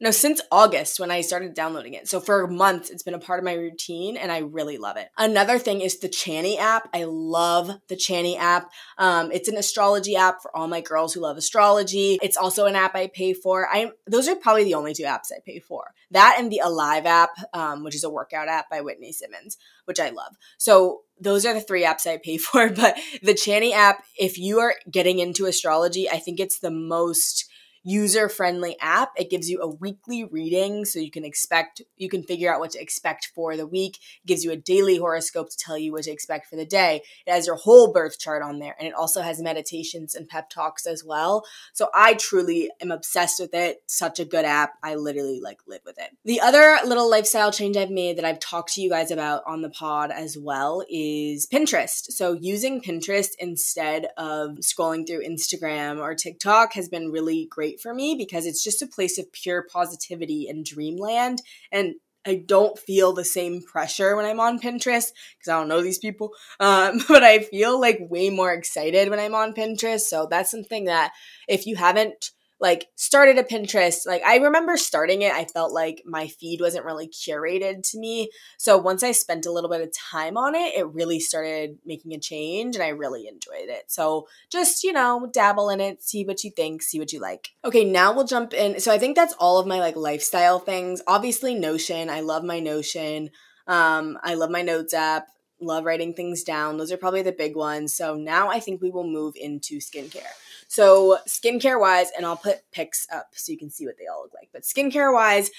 no, 0.00 0.12
since 0.12 0.40
August 0.52 1.00
when 1.00 1.10
I 1.10 1.22
started 1.22 1.54
downloading 1.54 1.94
it. 1.94 2.08
So 2.08 2.20
for 2.20 2.46
months, 2.46 2.88
it's 2.88 3.02
been 3.02 3.14
a 3.14 3.18
part 3.18 3.40
of 3.40 3.44
my 3.44 3.54
routine 3.54 4.16
and 4.16 4.30
I 4.30 4.38
really 4.38 4.78
love 4.78 4.96
it. 4.96 5.08
Another 5.18 5.58
thing 5.58 5.80
is 5.80 5.98
the 5.98 6.08
Chani 6.08 6.56
app. 6.56 6.88
I 6.94 7.04
love 7.04 7.70
the 7.88 7.96
Chani 7.96 8.38
app. 8.38 8.70
Um, 8.96 9.32
it's 9.32 9.48
an 9.48 9.56
astrology 9.56 10.14
app 10.14 10.40
for 10.40 10.56
all 10.56 10.68
my 10.68 10.80
girls 10.80 11.14
who 11.14 11.20
love 11.20 11.36
astrology. 11.36 12.18
It's 12.22 12.36
also 12.36 12.66
an 12.66 12.76
app 12.76 12.94
I 12.94 13.08
pay 13.08 13.32
for. 13.32 13.68
I 13.68 13.90
those 14.06 14.28
are 14.28 14.36
probably 14.36 14.64
the 14.64 14.74
only 14.74 14.94
two 14.94 15.02
apps 15.02 15.32
I 15.32 15.40
pay 15.44 15.58
for. 15.58 15.92
That 16.12 16.36
and 16.38 16.50
the 16.50 16.60
Alive 16.64 17.04
app, 17.04 17.30
um, 17.52 17.82
which 17.82 17.96
is 17.96 18.04
a 18.04 18.10
workout 18.10 18.48
app 18.48 18.70
by 18.70 18.80
Whitney 18.80 19.12
Simmons, 19.12 19.58
which 19.84 19.98
I 19.98 20.10
love. 20.10 20.36
So 20.58 21.02
those 21.20 21.44
are 21.44 21.54
the 21.54 21.60
three 21.60 21.84
apps 21.84 22.06
I 22.06 22.18
pay 22.18 22.38
for. 22.38 22.70
But 22.70 22.96
the 23.22 23.34
Chani 23.34 23.72
app, 23.72 24.04
if 24.16 24.38
you 24.38 24.60
are 24.60 24.74
getting 24.88 25.18
into 25.18 25.46
astrology, 25.46 26.08
I 26.08 26.18
think 26.18 26.38
it's 26.38 26.60
the 26.60 26.70
most 26.70 27.47
user 27.88 28.28
friendly 28.28 28.76
app. 28.80 29.12
It 29.16 29.30
gives 29.30 29.48
you 29.48 29.60
a 29.62 29.66
weekly 29.66 30.24
reading 30.24 30.84
so 30.84 30.98
you 30.98 31.10
can 31.10 31.24
expect, 31.24 31.80
you 31.96 32.10
can 32.10 32.22
figure 32.22 32.52
out 32.52 32.60
what 32.60 32.72
to 32.72 32.80
expect 32.80 33.30
for 33.34 33.56
the 33.56 33.66
week. 33.66 33.96
It 34.22 34.26
gives 34.26 34.44
you 34.44 34.52
a 34.52 34.56
daily 34.56 34.98
horoscope 34.98 35.48
to 35.50 35.56
tell 35.56 35.78
you 35.78 35.92
what 35.92 36.02
to 36.02 36.10
expect 36.10 36.48
for 36.48 36.56
the 36.56 36.66
day. 36.66 37.00
It 37.26 37.32
has 37.32 37.46
your 37.46 37.56
whole 37.56 37.90
birth 37.92 38.18
chart 38.18 38.42
on 38.42 38.58
there 38.58 38.76
and 38.78 38.86
it 38.86 38.94
also 38.94 39.22
has 39.22 39.40
meditations 39.40 40.14
and 40.14 40.28
pep 40.28 40.50
talks 40.50 40.86
as 40.86 41.02
well. 41.02 41.44
So 41.72 41.88
I 41.94 42.14
truly 42.14 42.70
am 42.82 42.90
obsessed 42.90 43.40
with 43.40 43.54
it. 43.54 43.78
Such 43.86 44.20
a 44.20 44.24
good 44.26 44.44
app. 44.44 44.74
I 44.82 44.96
literally 44.96 45.40
like 45.42 45.60
live 45.66 45.80
with 45.86 45.98
it. 45.98 46.10
The 46.26 46.42
other 46.42 46.78
little 46.84 47.10
lifestyle 47.10 47.50
change 47.50 47.78
I've 47.78 47.90
made 47.90 48.18
that 48.18 48.24
I've 48.26 48.40
talked 48.40 48.74
to 48.74 48.82
you 48.82 48.90
guys 48.90 49.10
about 49.10 49.44
on 49.46 49.62
the 49.62 49.70
pod 49.70 50.10
as 50.10 50.36
well 50.36 50.84
is 50.90 51.46
Pinterest. 51.46 52.10
So 52.10 52.34
using 52.34 52.82
Pinterest 52.82 53.30
instead 53.38 54.08
of 54.18 54.58
scrolling 54.58 55.06
through 55.06 55.26
Instagram 55.26 56.00
or 56.00 56.14
TikTok 56.14 56.74
has 56.74 56.90
been 56.90 57.10
really 57.10 57.46
great 57.50 57.77
for 57.80 57.94
me 57.94 58.14
because 58.14 58.46
it's 58.46 58.62
just 58.62 58.82
a 58.82 58.86
place 58.86 59.18
of 59.18 59.32
pure 59.32 59.66
positivity 59.70 60.46
and 60.48 60.64
dreamland. 60.64 61.42
And 61.72 61.94
I 62.26 62.42
don't 62.44 62.78
feel 62.78 63.12
the 63.12 63.24
same 63.24 63.62
pressure 63.62 64.14
when 64.14 64.26
I'm 64.26 64.40
on 64.40 64.60
Pinterest 64.60 65.12
because 65.38 65.48
I 65.48 65.58
don't 65.58 65.68
know 65.68 65.82
these 65.82 65.98
people. 65.98 66.32
Um, 66.60 67.00
but 67.08 67.22
I 67.22 67.38
feel 67.38 67.80
like 67.80 67.98
way 68.00 68.30
more 68.30 68.52
excited 68.52 69.08
when 69.08 69.20
I'm 69.20 69.34
on 69.34 69.54
Pinterest. 69.54 70.00
So 70.00 70.26
that's 70.28 70.50
something 70.50 70.86
that 70.86 71.12
if 71.46 71.66
you 71.66 71.76
haven't 71.76 72.32
like 72.60 72.88
started 72.96 73.38
a 73.38 73.42
Pinterest. 73.44 74.06
Like 74.06 74.22
I 74.24 74.36
remember 74.36 74.76
starting 74.76 75.22
it, 75.22 75.32
I 75.32 75.44
felt 75.44 75.72
like 75.72 76.02
my 76.04 76.28
feed 76.28 76.60
wasn't 76.60 76.84
really 76.84 77.08
curated 77.08 77.88
to 77.90 77.98
me. 77.98 78.30
So 78.56 78.76
once 78.76 79.02
I 79.02 79.12
spent 79.12 79.46
a 79.46 79.52
little 79.52 79.70
bit 79.70 79.80
of 79.80 79.92
time 79.92 80.36
on 80.36 80.54
it, 80.54 80.74
it 80.74 80.86
really 80.88 81.20
started 81.20 81.78
making 81.86 82.14
a 82.14 82.18
change 82.18 82.74
and 82.74 82.82
I 82.82 82.88
really 82.88 83.26
enjoyed 83.28 83.68
it. 83.68 83.84
So 83.88 84.26
just, 84.50 84.82
you 84.82 84.92
know, 84.92 85.28
dabble 85.32 85.70
in 85.70 85.80
it, 85.80 86.02
see 86.02 86.24
what 86.24 86.42
you 86.44 86.50
think, 86.50 86.82
see 86.82 86.98
what 86.98 87.12
you 87.12 87.20
like. 87.20 87.50
Okay, 87.64 87.84
now 87.84 88.12
we'll 88.12 88.26
jump 88.26 88.52
in. 88.52 88.80
So 88.80 88.92
I 88.92 88.98
think 88.98 89.16
that's 89.16 89.34
all 89.34 89.58
of 89.58 89.66
my 89.66 89.78
like 89.78 89.96
lifestyle 89.96 90.58
things. 90.58 91.00
Obviously 91.06 91.54
Notion, 91.54 92.10
I 92.10 92.20
love 92.20 92.44
my 92.44 92.60
Notion. 92.60 93.30
Um, 93.66 94.18
I 94.24 94.34
love 94.34 94.50
my 94.50 94.62
notes 94.62 94.94
app 94.94 95.28
love 95.60 95.84
writing 95.84 96.14
things 96.14 96.42
down. 96.42 96.76
Those 96.76 96.92
are 96.92 96.96
probably 96.96 97.22
the 97.22 97.32
big 97.32 97.56
ones. 97.56 97.94
So 97.94 98.14
now 98.14 98.48
I 98.48 98.60
think 98.60 98.80
we 98.80 98.90
will 98.90 99.06
move 99.06 99.34
into 99.36 99.78
skincare. 99.78 100.32
So, 100.70 101.18
skincare 101.26 101.80
wise, 101.80 102.08
and 102.14 102.26
I'll 102.26 102.36
put 102.36 102.58
pics 102.72 103.06
up 103.10 103.28
so 103.32 103.52
you 103.52 103.58
can 103.58 103.70
see 103.70 103.86
what 103.86 103.96
they 103.98 104.06
all 104.06 104.22
look 104.22 104.34
like. 104.34 104.50
But 104.52 104.64
skincare 104.64 105.12
wise, 105.12 105.50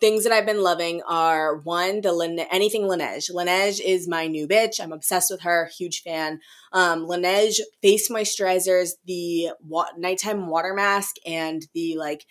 things 0.00 0.24
that 0.24 0.32
I've 0.32 0.44
been 0.44 0.62
loving 0.62 1.02
are 1.08 1.56
one, 1.58 2.00
the 2.00 2.12
Lin- 2.12 2.40
anything 2.50 2.82
Laneige. 2.82 3.30
Laneige 3.32 3.80
is 3.80 4.08
my 4.08 4.26
new 4.26 4.48
bitch. 4.48 4.80
I'm 4.80 4.92
obsessed 4.92 5.30
with 5.30 5.42
her, 5.42 5.70
huge 5.78 6.02
fan. 6.02 6.40
Um, 6.72 7.06
Laneige 7.06 7.60
face 7.80 8.10
moisturizers, 8.10 8.94
the 9.04 9.50
wa- 9.64 9.86
nighttime 9.96 10.48
water 10.48 10.74
mask, 10.74 11.14
and 11.24 11.66
the 11.72 11.96
like 11.96 12.26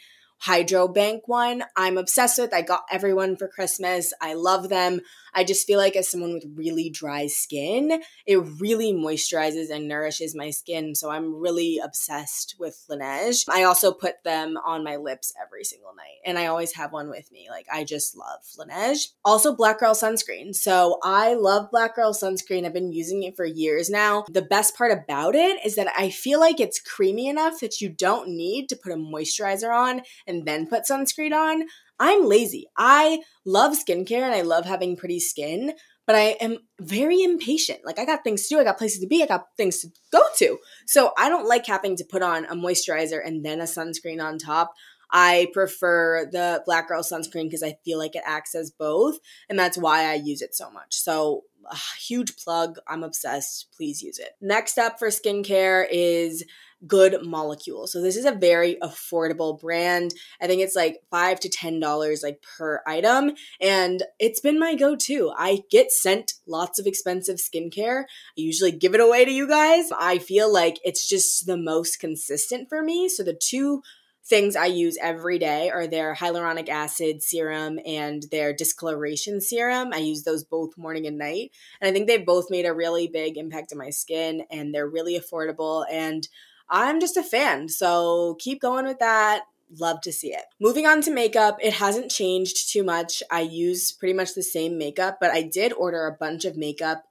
Hydro 0.45 0.87
Bank 0.87 1.27
one. 1.27 1.63
I'm 1.75 1.97
obsessed 1.97 2.37
with. 2.37 2.53
I 2.53 2.61
got 2.61 2.85
everyone 2.91 3.35
for 3.35 3.47
Christmas. 3.47 4.13
I 4.21 4.35
love 4.35 4.69
them. 4.69 5.01
I 5.33 5.43
just 5.43 5.65
feel 5.65 5.79
like 5.79 5.95
as 5.95 6.09
someone 6.09 6.33
with 6.33 6.45
really 6.55 6.89
dry 6.89 7.25
skin, 7.27 8.01
it 8.27 8.37
really 8.59 8.93
moisturizes 8.93 9.69
and 9.69 9.87
nourishes 9.87 10.35
my 10.35 10.51
skin. 10.51 10.93
So 10.93 11.09
I'm 11.09 11.35
really 11.35 11.81
obsessed 11.83 12.55
with 12.59 12.85
Laneige. 12.89 13.43
I 13.49 13.63
also 13.63 13.91
put 13.91 14.23
them 14.23 14.55
on 14.63 14.83
my 14.83 14.97
lips 14.97 15.33
every 15.43 15.63
single 15.63 15.93
night, 15.95 16.19
and 16.25 16.37
I 16.37 16.45
always 16.45 16.73
have 16.75 16.93
one 16.93 17.09
with 17.09 17.29
me. 17.31 17.47
Like 17.49 17.65
I 17.73 17.83
just 17.83 18.15
love 18.15 18.41
Laneige. 18.57 19.07
Also, 19.25 19.55
Black 19.55 19.79
Girl 19.79 19.95
sunscreen. 19.95 20.55
So 20.55 20.99
I 21.03 21.33
love 21.33 21.71
Black 21.71 21.95
Girl 21.95 22.13
sunscreen. 22.13 22.65
I've 22.65 22.73
been 22.73 22.93
using 22.93 23.23
it 23.23 23.35
for 23.35 23.45
years 23.45 23.89
now. 23.89 24.25
The 24.29 24.43
best 24.43 24.77
part 24.77 24.91
about 24.91 25.33
it 25.33 25.65
is 25.65 25.75
that 25.75 25.91
I 25.97 26.09
feel 26.09 26.39
like 26.39 26.59
it's 26.59 26.79
creamy 26.79 27.27
enough 27.27 27.59
that 27.61 27.81
you 27.81 27.89
don't 27.89 28.29
need 28.29 28.69
to 28.69 28.75
put 28.75 28.91
a 28.91 28.95
moisturizer 28.95 29.73
on 29.75 30.01
and 30.27 30.34
then 30.43 30.67
put 30.67 30.83
sunscreen 30.83 31.33
on. 31.33 31.63
I'm 31.99 32.25
lazy. 32.25 32.67
I 32.77 33.21
love 33.45 33.73
skincare 33.73 34.23
and 34.23 34.33
I 34.33 34.41
love 34.41 34.65
having 34.65 34.97
pretty 34.97 35.19
skin, 35.19 35.73
but 36.05 36.15
I 36.15 36.35
am 36.41 36.57
very 36.79 37.23
impatient. 37.23 37.85
Like 37.85 37.99
I 37.99 38.05
got 38.05 38.23
things 38.23 38.47
to 38.47 38.55
do, 38.55 38.59
I 38.59 38.65
got 38.65 38.77
places 38.77 38.99
to 38.99 39.07
be, 39.07 39.23
I 39.23 39.27
got 39.27 39.47
things 39.55 39.79
to 39.79 39.87
go 40.11 40.21
to. 40.37 40.57
So 40.85 41.13
I 41.17 41.29
don't 41.29 41.47
like 41.47 41.65
having 41.65 41.95
to 41.97 42.03
put 42.03 42.21
on 42.21 42.45
a 42.45 42.55
moisturizer 42.55 43.25
and 43.25 43.45
then 43.45 43.61
a 43.61 43.63
sunscreen 43.63 44.21
on 44.21 44.37
top. 44.37 44.73
I 45.11 45.47
prefer 45.53 46.27
the 46.31 46.63
Black 46.65 46.87
Girl 46.87 47.01
sunscreen 47.01 47.45
because 47.45 47.63
I 47.63 47.77
feel 47.85 47.97
like 47.97 48.15
it 48.15 48.23
acts 48.25 48.55
as 48.55 48.71
both, 48.71 49.19
and 49.49 49.57
that's 49.57 49.77
why 49.77 50.09
I 50.09 50.15
use 50.15 50.41
it 50.41 50.55
so 50.55 50.69
much. 50.71 50.95
So, 50.95 51.43
a 51.69 51.77
huge 51.99 52.35
plug. 52.37 52.77
I'm 52.87 53.03
obsessed. 53.03 53.67
Please 53.75 54.01
use 54.01 54.19
it. 54.19 54.31
Next 54.41 54.77
up 54.77 54.99
for 54.99 55.07
skincare 55.07 55.85
is 55.89 56.43
Good 56.87 57.25
Molecule. 57.25 57.87
So 57.87 58.01
this 58.01 58.15
is 58.15 58.25
a 58.25 58.31
very 58.31 58.77
affordable 58.81 59.59
brand. 59.59 60.13
I 60.41 60.47
think 60.47 60.61
it's 60.61 60.75
like 60.75 60.99
five 61.09 61.39
to 61.41 61.49
ten 61.49 61.79
dollars 61.79 62.21
like 62.21 62.43
per 62.57 62.81
item, 62.85 63.31
and 63.59 64.03
it's 64.19 64.39
been 64.39 64.59
my 64.59 64.75
go-to. 64.75 65.31
I 65.37 65.61
get 65.71 65.91
sent 65.91 66.33
lots 66.47 66.79
of 66.79 66.85
expensive 66.85 67.37
skincare. 67.37 68.03
I 68.03 68.07
usually 68.35 68.71
give 68.71 68.93
it 68.93 69.01
away 69.01 69.25
to 69.25 69.31
you 69.31 69.47
guys. 69.47 69.89
I 69.97 70.19
feel 70.19 70.51
like 70.51 70.79
it's 70.83 71.07
just 71.07 71.45
the 71.45 71.57
most 71.57 71.99
consistent 71.99 72.69
for 72.69 72.83
me. 72.83 73.09
So 73.09 73.23
the 73.23 73.33
two 73.33 73.81
things 74.27 74.55
I 74.55 74.65
use 74.65 74.97
every 75.01 75.37
day 75.37 75.69
are 75.69 75.85
their 75.85 76.15
hyaluronic 76.15 76.67
acid 76.67 77.21
serum 77.21 77.79
and 77.85 78.23
their 78.31 78.53
discoloration 78.53 79.39
serum. 79.39 79.89
I 79.93 79.99
use 79.99 80.23
those 80.23 80.43
both 80.43 80.77
morning 80.77 81.05
and 81.05 81.17
night. 81.17 81.51
And 81.79 81.87
I 81.87 81.93
think 81.93 82.07
they've 82.07 82.25
both 82.25 82.49
made 82.49 82.65
a 82.65 82.73
really 82.73 83.07
big 83.07 83.37
impact 83.37 83.71
on 83.71 83.77
my 83.77 83.91
skin 83.91 84.43
and 84.49 84.73
they're 84.73 84.89
really 84.89 85.19
affordable. 85.19 85.85
And 85.91 86.27
I'm 86.69 86.99
just 86.99 87.17
a 87.17 87.23
fan. 87.23 87.69
So 87.69 88.35
keep 88.39 88.61
going 88.61 88.85
with 88.85 88.99
that. 88.99 89.43
Love 89.79 90.01
to 90.01 90.13
see 90.13 90.27
it. 90.27 90.43
Moving 90.61 90.85
on 90.85 91.01
to 91.01 91.11
makeup, 91.11 91.57
it 91.61 91.73
hasn't 91.73 92.11
changed 92.11 92.71
too 92.71 92.83
much. 92.83 93.23
I 93.31 93.41
use 93.41 93.91
pretty 93.91 94.13
much 94.13 94.35
the 94.35 94.43
same 94.43 94.77
makeup, 94.77 95.17
but 95.19 95.31
I 95.31 95.41
did 95.41 95.73
order 95.73 96.05
a 96.05 96.15
bunch 96.15 96.45
of 96.45 96.55
makeup 96.55 97.03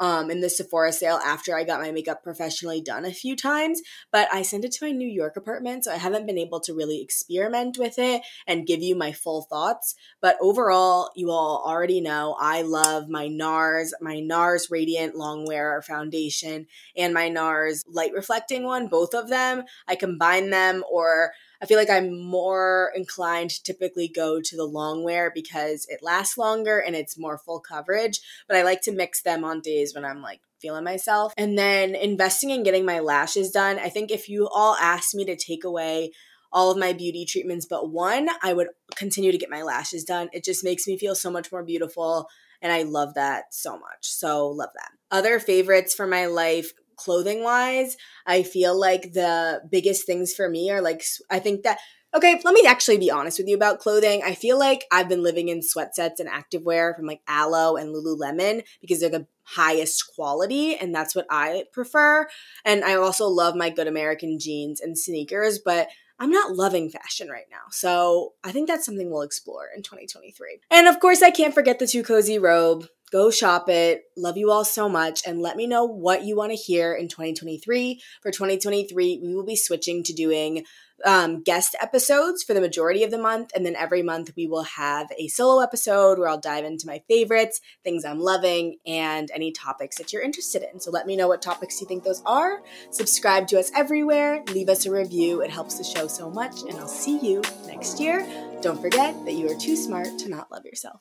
um, 0.00 0.30
in 0.30 0.40
the 0.40 0.48
Sephora 0.50 0.92
sale 0.92 1.20
after 1.24 1.54
I 1.54 1.62
got 1.62 1.80
my 1.80 1.92
makeup 1.92 2.24
professionally 2.24 2.80
done 2.80 3.04
a 3.04 3.12
few 3.12 3.36
times, 3.36 3.82
but 4.10 4.28
I 4.32 4.42
sent 4.42 4.64
it 4.64 4.72
to 4.72 4.86
my 4.86 4.92
New 4.92 5.06
York 5.08 5.36
apartment, 5.36 5.84
so 5.84 5.92
I 5.92 5.96
haven't 5.96 6.26
been 6.26 6.38
able 6.38 6.58
to 6.60 6.74
really 6.74 7.02
experiment 7.02 7.78
with 7.78 7.98
it 7.98 8.22
and 8.46 8.66
give 8.66 8.82
you 8.82 8.96
my 8.96 9.12
full 9.12 9.42
thoughts. 9.42 9.94
But 10.20 10.38
overall, 10.40 11.10
you 11.14 11.30
all 11.30 11.62
already 11.64 12.00
know 12.00 12.36
I 12.40 12.62
love 12.62 13.08
my 13.08 13.28
NARS, 13.28 13.92
my 14.00 14.16
NARS 14.20 14.70
Radiant 14.70 15.14
Longwear 15.14 15.84
Foundation, 15.84 16.66
and 16.96 17.12
my 17.12 17.28
NARS 17.28 17.84
Light 17.86 18.12
Reflecting 18.14 18.64
one, 18.64 18.88
both 18.88 19.14
of 19.14 19.28
them. 19.28 19.64
I 19.86 19.96
combine 19.96 20.50
them 20.50 20.82
or 20.90 21.32
I 21.62 21.66
feel 21.66 21.78
like 21.78 21.90
I'm 21.90 22.18
more 22.18 22.92
inclined 22.94 23.50
to 23.50 23.62
typically 23.62 24.08
go 24.08 24.40
to 24.40 24.56
the 24.56 24.64
long 24.64 25.04
wear 25.04 25.30
because 25.34 25.86
it 25.88 26.02
lasts 26.02 26.38
longer 26.38 26.78
and 26.78 26.96
it's 26.96 27.18
more 27.18 27.38
full 27.38 27.60
coverage. 27.60 28.20
But 28.48 28.56
I 28.56 28.62
like 28.62 28.80
to 28.82 28.92
mix 28.92 29.22
them 29.22 29.44
on 29.44 29.60
days 29.60 29.94
when 29.94 30.04
I'm 30.04 30.22
like 30.22 30.40
feeling 30.60 30.84
myself. 30.84 31.32
And 31.36 31.58
then 31.58 31.94
investing 31.94 32.50
in 32.50 32.62
getting 32.62 32.84
my 32.84 33.00
lashes 33.00 33.50
done. 33.50 33.78
I 33.78 33.88
think 33.88 34.10
if 34.10 34.28
you 34.28 34.48
all 34.48 34.74
asked 34.76 35.14
me 35.14 35.24
to 35.26 35.36
take 35.36 35.64
away 35.64 36.12
all 36.52 36.70
of 36.70 36.78
my 36.78 36.92
beauty 36.92 37.24
treatments 37.24 37.66
but 37.66 37.90
one, 37.90 38.28
I 38.42 38.52
would 38.52 38.68
continue 38.96 39.32
to 39.32 39.38
get 39.38 39.50
my 39.50 39.62
lashes 39.62 40.04
done. 40.04 40.28
It 40.32 40.44
just 40.44 40.64
makes 40.64 40.86
me 40.86 40.98
feel 40.98 41.14
so 41.14 41.30
much 41.30 41.52
more 41.52 41.62
beautiful. 41.62 42.28
And 42.62 42.72
I 42.72 42.82
love 42.82 43.14
that 43.14 43.54
so 43.54 43.72
much. 43.72 44.02
So, 44.02 44.48
love 44.48 44.70
that. 44.74 44.90
Other 45.10 45.40
favorites 45.40 45.94
for 45.94 46.06
my 46.06 46.26
life 46.26 46.72
clothing 47.00 47.42
wise, 47.42 47.96
I 48.26 48.42
feel 48.42 48.78
like 48.78 49.12
the 49.12 49.62
biggest 49.70 50.06
things 50.06 50.34
for 50.34 50.48
me 50.48 50.70
are 50.70 50.82
like, 50.82 51.02
I 51.30 51.38
think 51.38 51.62
that, 51.62 51.78
okay, 52.14 52.40
let 52.44 52.54
me 52.54 52.66
actually 52.66 52.98
be 52.98 53.10
honest 53.10 53.38
with 53.38 53.48
you 53.48 53.56
about 53.56 53.80
clothing. 53.80 54.22
I 54.22 54.34
feel 54.34 54.58
like 54.58 54.84
I've 54.92 55.08
been 55.08 55.22
living 55.22 55.48
in 55.48 55.62
sweat 55.62 55.94
sets 55.94 56.20
and 56.20 56.28
activewear 56.28 56.94
from 56.94 57.06
like 57.06 57.22
Alo 57.28 57.76
and 57.76 57.94
Lululemon 57.94 58.64
because 58.80 59.00
they're 59.00 59.08
the 59.08 59.26
highest 59.44 60.12
quality 60.14 60.76
and 60.76 60.94
that's 60.94 61.14
what 61.14 61.26
I 61.30 61.64
prefer. 61.72 62.28
And 62.64 62.84
I 62.84 62.94
also 62.94 63.26
love 63.26 63.56
my 63.56 63.70
good 63.70 63.88
American 63.88 64.38
jeans 64.38 64.80
and 64.80 64.98
sneakers, 64.98 65.58
but 65.58 65.88
I'm 66.20 66.30
not 66.30 66.54
loving 66.54 66.90
fashion 66.90 67.28
right 67.30 67.46
now. 67.50 67.70
So 67.70 68.34
I 68.44 68.52
think 68.52 68.68
that's 68.68 68.84
something 68.84 69.10
we'll 69.10 69.22
explore 69.22 69.68
in 69.74 69.82
2023. 69.82 70.60
And 70.70 70.86
of 70.86 71.00
course, 71.00 71.22
I 71.22 71.30
can't 71.30 71.54
forget 71.54 71.78
the 71.78 71.86
Too 71.86 72.02
Cozy 72.02 72.38
robe. 72.38 72.86
Go 73.10 73.30
shop 73.30 73.68
it. 73.68 74.04
Love 74.16 74.36
you 74.36 74.50
all 74.50 74.64
so 74.64 74.88
much. 74.88 75.22
And 75.26 75.40
let 75.40 75.56
me 75.56 75.66
know 75.66 75.84
what 75.84 76.24
you 76.24 76.36
want 76.36 76.52
to 76.52 76.56
hear 76.56 76.94
in 76.94 77.08
2023. 77.08 78.00
For 78.22 78.30
2023, 78.30 79.20
we 79.22 79.34
will 79.34 79.44
be 79.44 79.56
switching 79.56 80.02
to 80.04 80.12
doing 80.12 80.64
um, 81.04 81.42
guest 81.42 81.74
episodes 81.80 82.42
for 82.42 82.54
the 82.54 82.60
majority 82.60 83.02
of 83.04 83.10
the 83.10 83.18
month. 83.18 83.50
And 83.54 83.64
then 83.64 83.76
every 83.76 84.02
month, 84.02 84.32
we 84.36 84.46
will 84.46 84.64
have 84.64 85.08
a 85.18 85.28
solo 85.28 85.62
episode 85.62 86.18
where 86.18 86.28
I'll 86.28 86.38
dive 86.38 86.64
into 86.64 86.86
my 86.86 87.02
favorites, 87.08 87.60
things 87.82 88.04
I'm 88.04 88.20
loving, 88.20 88.76
and 88.86 89.30
any 89.34 89.52
topics 89.52 89.96
that 89.96 90.12
you're 90.12 90.22
interested 90.22 90.62
in. 90.72 90.80
So 90.80 90.90
let 90.90 91.06
me 91.06 91.16
know 91.16 91.28
what 91.28 91.42
topics 91.42 91.80
you 91.80 91.86
think 91.86 92.04
those 92.04 92.22
are. 92.26 92.60
Subscribe 92.90 93.48
to 93.48 93.58
us 93.58 93.70
everywhere. 93.74 94.42
Leave 94.52 94.68
us 94.68 94.86
a 94.86 94.90
review. 94.90 95.40
It 95.42 95.50
helps 95.50 95.78
the 95.78 95.84
show 95.84 96.06
so 96.06 96.30
much. 96.30 96.62
And 96.62 96.78
I'll 96.78 96.88
see 96.88 97.18
you 97.18 97.42
next 97.66 97.98
year. 97.98 98.26
Don't 98.60 98.80
forget 98.80 99.14
that 99.24 99.32
you 99.32 99.50
are 99.50 99.58
too 99.58 99.76
smart 99.76 100.18
to 100.18 100.28
not 100.28 100.50
love 100.50 100.64
yourself. 100.64 101.00